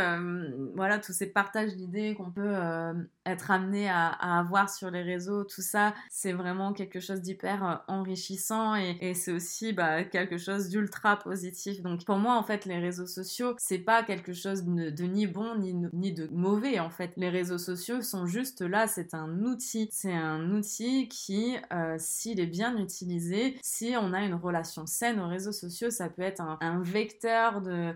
[0.76, 2.56] voilà, tous ces partages d'idées qu'on peut
[3.26, 4.08] être amené à,
[4.40, 9.74] avoir sur les réseaux, tout ça, c'est vraiment quelque chose d'hyper enrichissant et, c'est aussi
[9.74, 11.82] bah, quelque chose d'ultra positif.
[11.82, 15.56] Donc pour moi, en fait, les réseaux sociaux, c'est pas quelque chose de, ni bon
[15.56, 16.80] ni, ni de mauvais.
[16.80, 19.90] En fait, les réseaux sociaux sont juste là, c'est un outil.
[19.92, 22.91] C'est un outil qui, euh, s'il est bien utilisé,
[23.62, 27.94] si on a une relation saine aux réseaux sociaux, ça peut être un, vecteur de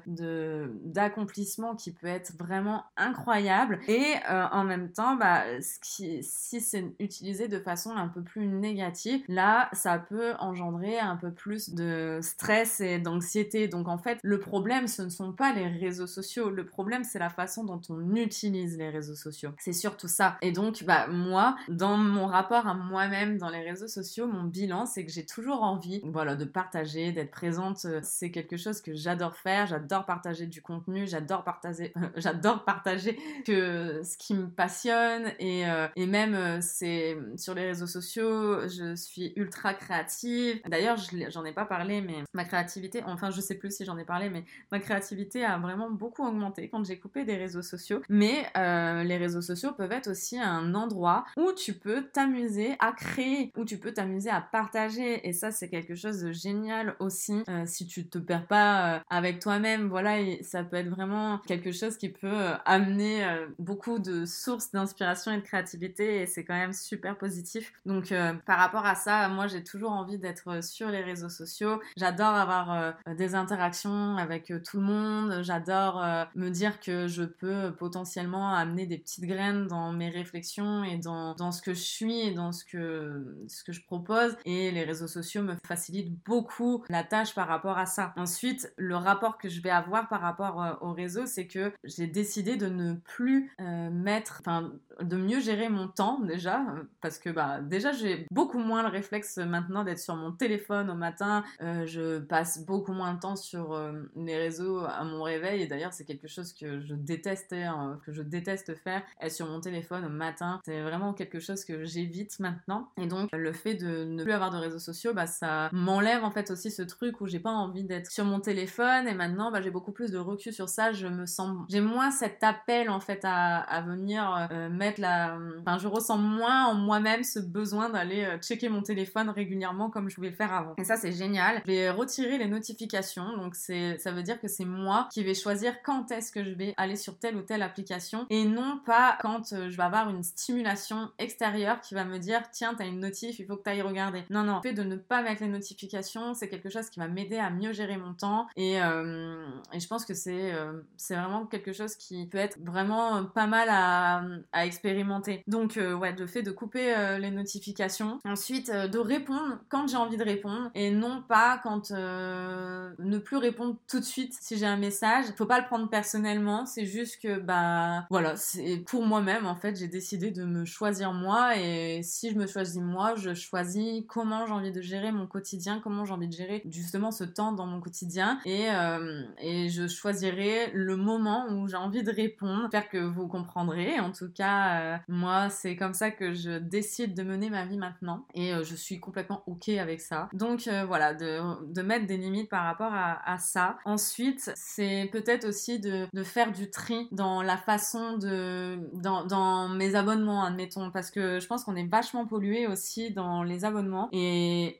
[0.85, 3.79] d'accomplissement qui peut être vraiment incroyable.
[3.87, 9.23] Et euh, en même temps, bah, si c'est utilisé de façon un peu plus négative,
[9.27, 13.67] là, ça peut engendrer un peu plus de stress et d'anxiété.
[13.67, 16.49] Donc en fait, le problème, ce ne sont pas les réseaux sociaux.
[16.49, 19.51] Le problème, c'est la façon dont on utilise les réseaux sociaux.
[19.57, 20.37] C'est surtout ça.
[20.41, 24.84] Et donc, bah, moi, dans mon rapport à moi-même dans les réseaux sociaux, mon bilan,
[24.85, 27.85] c'est que j'ai toujours envie, voilà, de partager, d'être présente.
[28.03, 29.67] C'est quelque chose que j'adore faire.
[29.67, 31.07] J'adore partager du contenu.
[31.07, 37.17] J'adore partager, j'adore partager que ce qui me passionne et, euh, et même euh, c'est
[37.37, 40.61] sur les réseaux sociaux, je suis ultra créative.
[40.67, 40.97] D'ailleurs,
[41.29, 44.29] j'en ai pas parlé, mais ma créativité, enfin, je sais plus si j'en ai parlé,
[44.29, 48.01] mais ma créativité a vraiment beaucoup augmenté quand j'ai coupé des réseaux sociaux.
[48.09, 52.91] Mais euh, les réseaux sociaux peuvent être aussi un endroit où tu peux t'amuser à
[52.91, 54.74] créer, où tu peux t'amuser à partager.
[54.75, 57.43] Et ça, c'est quelque chose de génial aussi.
[57.47, 61.71] Euh, si tu te perds pas euh, avec toi-même, voilà, ça peut être vraiment quelque
[61.71, 63.25] chose qui peut amener
[63.59, 66.21] beaucoup de sources d'inspiration et de créativité.
[66.21, 67.73] Et c'est quand même super positif.
[67.85, 68.13] Donc,
[68.45, 71.81] par rapport à ça, moi, j'ai toujours envie d'être sur les réseaux sociaux.
[71.95, 75.43] J'adore avoir des interactions avec tout le monde.
[75.43, 76.03] J'adore
[76.35, 81.33] me dire que je peux potentiellement amener des petites graines dans mes réflexions et dans,
[81.35, 84.35] dans ce que je suis et dans ce que, ce que je propose.
[84.71, 88.13] Les réseaux sociaux me facilitent beaucoup la tâche par rapport à ça.
[88.17, 92.07] Ensuite, le rapport que je vais avoir par rapport euh, au réseau, c'est que j'ai
[92.07, 96.65] décidé de ne plus euh, mettre, enfin, de mieux gérer mon temps déjà,
[97.01, 100.95] parce que bah déjà j'ai beaucoup moins le réflexe maintenant d'être sur mon téléphone au
[100.95, 101.43] matin.
[101.61, 103.77] Euh, je passe beaucoup moins de temps sur
[104.15, 108.11] les réseaux à mon réveil et d'ailleurs c'est quelque chose que je détestais, hein, que
[108.11, 110.61] je déteste faire, être sur mon téléphone au matin.
[110.65, 112.89] C'est vraiment quelque chose que j'évite maintenant.
[112.97, 116.31] Et donc le fait de ne plus avoir de réseaux sociaux, bah ça m'enlève en
[116.31, 119.61] fait aussi ce truc où j'ai pas envie d'être sur mon téléphone et maintenant bah,
[119.61, 120.91] j'ai beaucoup plus de recul sur ça.
[120.91, 125.77] Je me sens, j'ai moins cet appel en fait à, venir euh, mettre la, enfin
[125.77, 130.15] je ressens moins en moi-même ce besoin d'aller euh, checker mon téléphone régulièrement comme je
[130.15, 130.73] pouvais le faire avant.
[130.77, 131.61] Et ça c'est génial.
[131.65, 135.33] Je vais retirer les notifications, donc c'est, ça veut dire que c'est moi qui vais
[135.33, 139.17] choisir quand est-ce que je vais aller sur telle ou telle application et non pas
[139.21, 142.99] quand euh, je vais avoir une stimulation extérieure qui va me dire tiens t'as une
[142.99, 144.61] notif il faut que tu ailles regarder non non.
[144.63, 147.49] Le fait de ne pas mettre les notifications c'est quelque chose qui va m'aider à
[147.49, 148.47] mieux gérer mon temps.
[148.55, 149.45] Et, euh,
[149.77, 153.67] je pense que c'est euh, c'est vraiment quelque chose qui peut être vraiment pas mal
[153.69, 155.43] à, expérimenter.
[155.47, 158.19] Donc ouais le fait de couper les notifications.
[158.25, 163.75] Ensuite de répondre quand j'ai envie de répondre et non pas quand ne plus répondre
[163.87, 165.25] tout de suite si j'ai un message.
[165.37, 169.75] Faut pas le prendre personnellement, c'est juste que bah voilà, c'est pour moi-même en fait,
[169.75, 174.34] j'ai décidé de me choisir moi et si je me choisis moi, je choisis comment
[174.45, 177.65] j'ai envie de gérer mon quotidien, comment j'ai envie de gérer justement ce temps dans
[177.65, 182.63] mon quotidien et, euh, et je choisirai le moment où j'ai envie de répondre.
[182.63, 183.99] J'espère que vous comprendrez.
[183.99, 187.77] En tout cas, euh, moi, c'est comme ça que je décide de mener ma vie
[187.77, 190.29] maintenant et euh, je suis complètement ok avec ça.
[190.33, 191.39] Donc voilà, de,
[191.71, 193.77] de, mettre des limites par rapport à, à ça.
[193.85, 199.69] Ensuite, c'est peut-être aussi de, de, faire du tri dans la façon de dans, dans,
[199.69, 204.09] mes abonnements admettons parce que je pense qu'on est vachement pollué aussi dans les abonnements
[204.11, 204.24] et,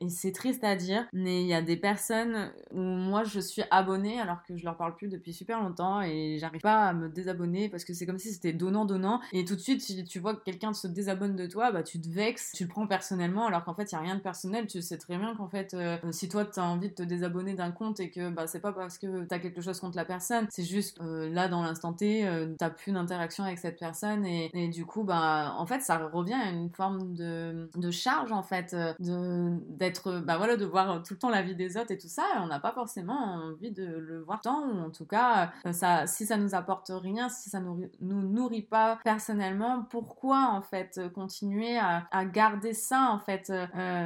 [0.00, 3.62] et c'est triste à dire mais il y a des personnes où moi je suis
[3.70, 7.08] abonnée alors que je leur parle plus depuis super longtemps et j'arrive pas à me
[7.08, 10.18] désabonner parce que c'est comme si c'était donnant donnant et tout de suite si tu
[10.18, 13.46] vois que quelqu'un se désabonne de toi bah tu te vexes tu le prends personnellement
[13.46, 14.66] alors qu'en fait il y a rien de personnel.
[14.66, 17.54] Tu sais très bien qu'en fait euh, si toi tu as envie de te désabonner
[17.54, 20.04] d'un compte et que bah c'est pas parce que tu as quelque chose contre la
[20.04, 24.24] personne c'est juste euh, là dans l'instant T, euh, t'as plus d'interaction avec cette personne
[24.24, 28.32] et, et, du coup, bah, en fait, ça revient à une forme de, de charge
[28.32, 29.35] en fait, de
[29.68, 32.24] d'être, bah voilà, de voir tout le temps la vie des autres et tout ça.
[32.40, 36.26] On n'a pas forcément envie de le voir tant ou en tout cas, ça, si
[36.26, 41.78] ça nous apporte rien, si ça nous, nous nourrit pas personnellement, pourquoi en fait continuer
[41.78, 43.52] à, garder ça en fait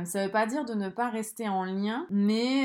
[0.04, 2.64] Ça veut pas dire de ne pas rester en lien, mais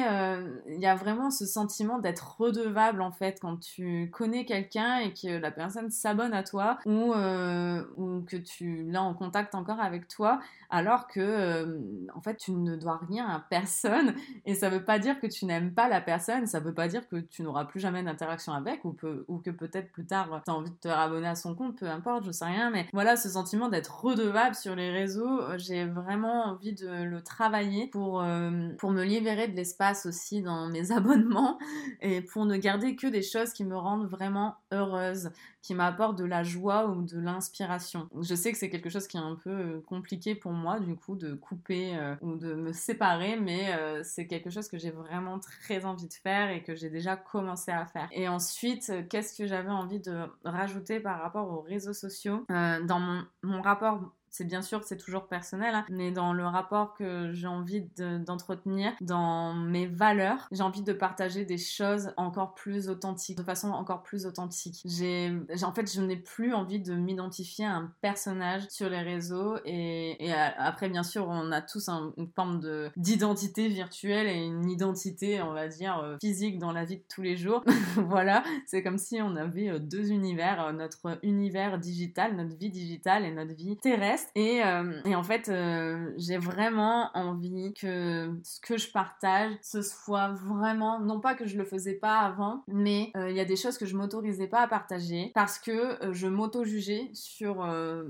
[0.68, 5.13] il y a vraiment ce sentiment d'être redevable en fait quand tu connais quelqu'un et
[5.13, 9.80] que la personne s'abonne à toi ou, euh, ou que tu l'as en contact encore
[9.80, 10.39] avec toi
[10.70, 11.80] alors que euh,
[12.13, 14.14] en fait tu ne dois rien à personne.
[14.46, 17.08] Et ça veut pas dire que tu n'aimes pas la personne, ça veut pas dire
[17.08, 20.70] que tu n'auras plus jamais d'interaction avec ou, que peut-être plus tard tu as envie
[20.70, 22.70] de te rabonner à son compte, peu importe, je sais rien.
[22.70, 27.88] Mais voilà, ce sentiment d'être redevable sur les réseaux, j'ai vraiment envie de le travailler
[27.88, 31.58] pour, euh, pour me libérer de l'espace aussi dans mes abonnements
[32.02, 35.32] et pour ne garder que des choses qui me rendent vraiment heureuse,
[35.62, 38.08] qui m'apportent de la joie ou de l'inspiration.
[38.22, 40.96] Je sais que c'est quelque chose qui est un peu euh, compliqué pour moi, du
[40.96, 44.92] coup, de couper euh, ou de me séparer, mais euh, c'est quelque chose que j'ai
[44.92, 48.08] vraiment très envie de faire et que j'ai déjà commencé à faire.
[48.12, 52.46] Et ensuite, qu'est-ce que j'avais envie de rajouter par rapport aux réseaux sociaux?
[52.50, 56.94] Dans mon, mon rapport c'est bien sûr c'est toujours personnel, hein, mais dans le rapport
[56.94, 62.90] que j'ai envie d'entretenir, dans mes valeurs, j'ai envie de partager des choses encore plus
[62.90, 64.82] authentiques, de façon encore plus authentique.
[64.86, 65.34] J'ai,
[65.64, 70.34] en fait, je n'ai plus envie de m'identifier à un personnage sur les réseaux et,
[70.58, 75.54] après, bien sûr, on a tous une forme de d'identité virtuelle et une identité, on
[75.54, 77.64] va dire, euh, physique dans la vie de tous les jours.
[77.96, 82.70] voilà, c'est comme si on avait euh, deux univers, euh, notre univers digital, notre vie
[82.70, 84.25] digitale et notre vie terrestre.
[84.38, 90.30] Euh, et, en fait, euh, j'ai vraiment envie que ce que je partage, ce soit
[90.30, 93.56] vraiment, non pas que je le faisais pas avant, mais euh, il y a des
[93.56, 97.56] choses que je m'autorisais pas à partager parce que je m'auto-jugeais sur,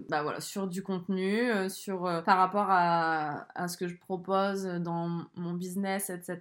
[0.09, 5.53] bah voilà, sur du contenu, sur par rapport à, ce que je propose dans mon
[5.53, 6.39] business, etc.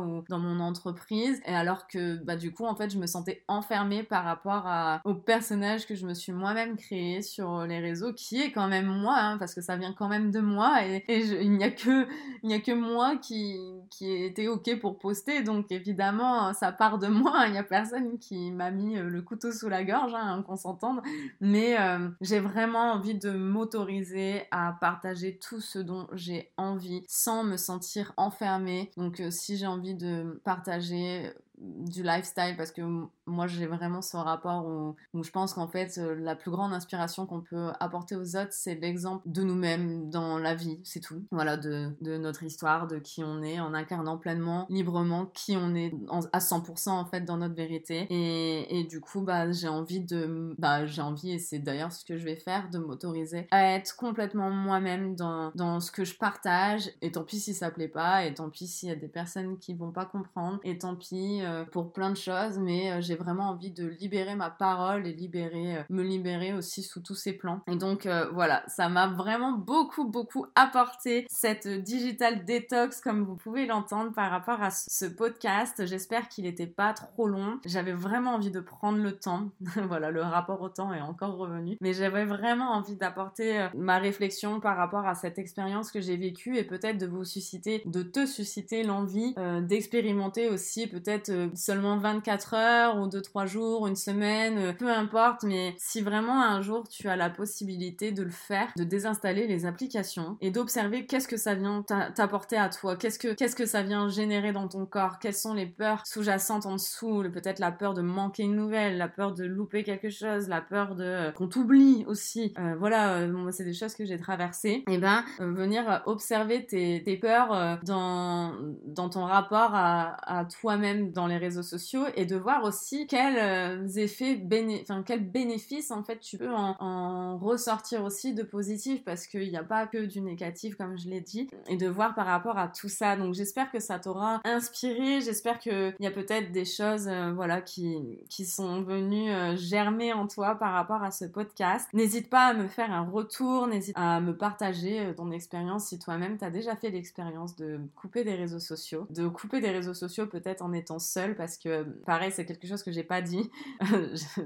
[0.00, 1.40] ou dans mon entreprise.
[1.46, 4.68] Et alors que, bah du coup, en fait, je me sentais enfermée par rapport
[5.04, 8.99] au personnage que je me suis moi-même créé sur les réseaux, qui est quand même
[9.08, 13.16] hein, parce que ça vient quand même de moi et, il n'y a que moi
[13.16, 13.58] qui
[13.90, 17.44] qui était ok pour poster, donc évidemment ça part de moi.
[17.46, 20.56] Il n'y a personne qui m'a mis euh, le couteau sous la gorge, hein, qu'on
[20.56, 21.00] s'entende.
[21.40, 27.44] Mais euh, j'ai vraiment envie de m'autoriser à partager tout ce dont j'ai envie, sans
[27.44, 28.90] me sentir enfermée.
[28.96, 32.82] Donc euh, si j'ai envie de partager du lifestyle parce que
[33.26, 37.26] moi j'ai vraiment ce rapport où, je pense qu'en fait euh, la plus grande inspiration
[37.26, 41.24] qu'on peut apporter aux autres c'est l'exemple de nous-mêmes dans la vie c'est tout.
[41.30, 45.74] Voilà de, de, notre histoire de qui on est en incarnant pleinement librement qui on
[45.74, 45.92] est
[46.32, 48.06] à 100% en fait dans notre vérité.
[48.10, 52.04] Et, et du coup bah j'ai envie de bah j'ai envie et c'est d'ailleurs ce
[52.04, 56.16] que je vais faire de m'autoriser à être complètement moi-même dans, dans ce que je
[56.16, 56.90] partage.
[57.02, 59.58] Et tant pis si ça plaît pas et tant pis s'il y a des personnes
[59.58, 63.14] qui vont pas comprendre et tant pis euh, pour plein de choses, mais euh, j'ai
[63.14, 67.32] vraiment envie de libérer ma parole et libérer, euh, me libérer aussi sous tous ces
[67.32, 67.60] plans.
[67.66, 73.66] Et donc voilà, ça m'a vraiment beaucoup, beaucoup apporté cette digital detox, comme vous pouvez
[73.66, 75.86] l'entendre par rapport à ce podcast.
[75.86, 77.58] J'espère qu'il n'était pas trop long.
[77.64, 79.50] J'avais vraiment envie de prendre le temps.
[79.88, 81.76] voilà, le rapport au temps est encore revenu.
[81.80, 86.56] Mais j'avais vraiment envie d'apporter ma réflexion par rapport à cette expérience que j'ai vécue
[86.56, 92.98] et peut-être de vous susciter, de te susciter l'envie d'expérimenter aussi peut-être seulement 24 heures
[92.98, 97.16] ou 2-3 jours, une semaine, euh, peu importe, mais si vraiment un jour tu as
[97.16, 101.82] la possibilité de le faire, de désinstaller les applications et d'observer qu'est-ce que ça vient
[101.82, 105.66] t'apporter à toi, qu'est-ce que, que ça vient générer dans ton corps, quelles sont les
[105.66, 109.84] peurs sous-jacentes en dessous, peut-être la peur de manquer une nouvelle, la peur de louper
[109.84, 112.52] quelque chose, la peur de euh, qu'on t'oublie aussi.
[112.58, 114.84] Euh, voilà, c'est des choses que j'ai traversées.
[114.88, 121.26] Et ben venir observer tes, tes peurs dans, dans ton rapport à, à toi-même dans
[121.30, 124.40] les réseaux sociaux et de voir aussi quels euh, effets,
[124.82, 129.56] enfin quels bénéfices en fait tu peux en, ressortir aussi de positif parce qu'il n'y
[129.56, 132.68] a pas que du négatif comme je l'ai dit et de voir par rapport à
[132.68, 133.16] tout ça.
[133.16, 137.60] Donc j'espère que ça t'aura inspiré, j'espère qu'il y a peut-être des choses euh, voilà
[137.60, 141.88] qui, qui sont venues euh, germer en toi par rapport à ce podcast.
[141.92, 146.38] N'hésite pas à me faire un retour, n'hésite à me partager ton expérience si toi-même
[146.38, 150.26] tu as déjà fait l'expérience de couper des réseaux sociaux, de couper des réseaux sociaux
[150.26, 153.50] peut-être en étant seul parce que, pareil, c'est quelque chose que j'ai pas dit.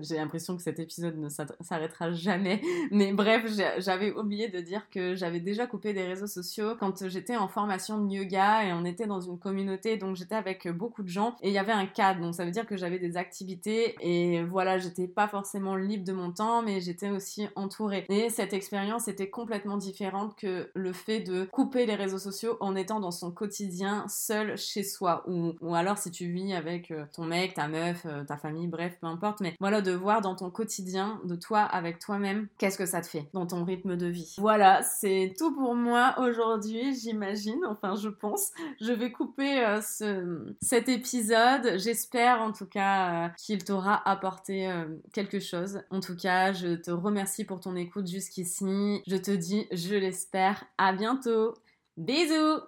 [0.03, 2.61] j'ai l'impression que cet épisode ne s'arrêtera jamais.
[2.91, 3.45] Mais bref,
[3.79, 8.03] j'avais oublié de dire que j'avais déjà coupé des réseaux sociaux quand j'étais en formation
[8.03, 11.49] de yoga et on était dans une communauté, donc j'étais avec beaucoup de gens et
[11.49, 12.21] il y avait un cadre.
[12.21, 16.13] Donc ça veut dire que j'avais des activités et voilà, j'étais pas forcément libre de
[16.13, 18.07] mon temps, mais j'étais aussi entourée.
[18.09, 22.77] Et cette expérience était complètement différente que le fait de couper les réseaux sociaux en
[22.77, 27.05] étant dans son quotidien seul chez soi ou, ou alors si tu vis avec euh,
[27.13, 29.41] ton mec, ta meuf, euh, ta famille, bref, peu importe.
[29.41, 33.07] Mais voilà, de voir dans ton quotidien, de toi avec toi-même, qu'est-ce que ça te
[33.07, 34.35] fait dans ton rythme de vie.
[34.39, 37.61] Voilà, c'est tout pour moi aujourd'hui, j'imagine.
[37.69, 38.53] Enfin, je pense.
[38.81, 41.79] Je vais couper euh, ce, cet épisode.
[41.79, 44.71] J'espère en tout cas qu'il t'aura apporté
[45.13, 45.81] quelque chose.
[45.91, 49.03] En tout cas, je te remercie pour ton écoute jusqu'ici.
[49.07, 51.55] Je te dis, je l'espère, à bientôt.
[51.97, 52.61] Bisous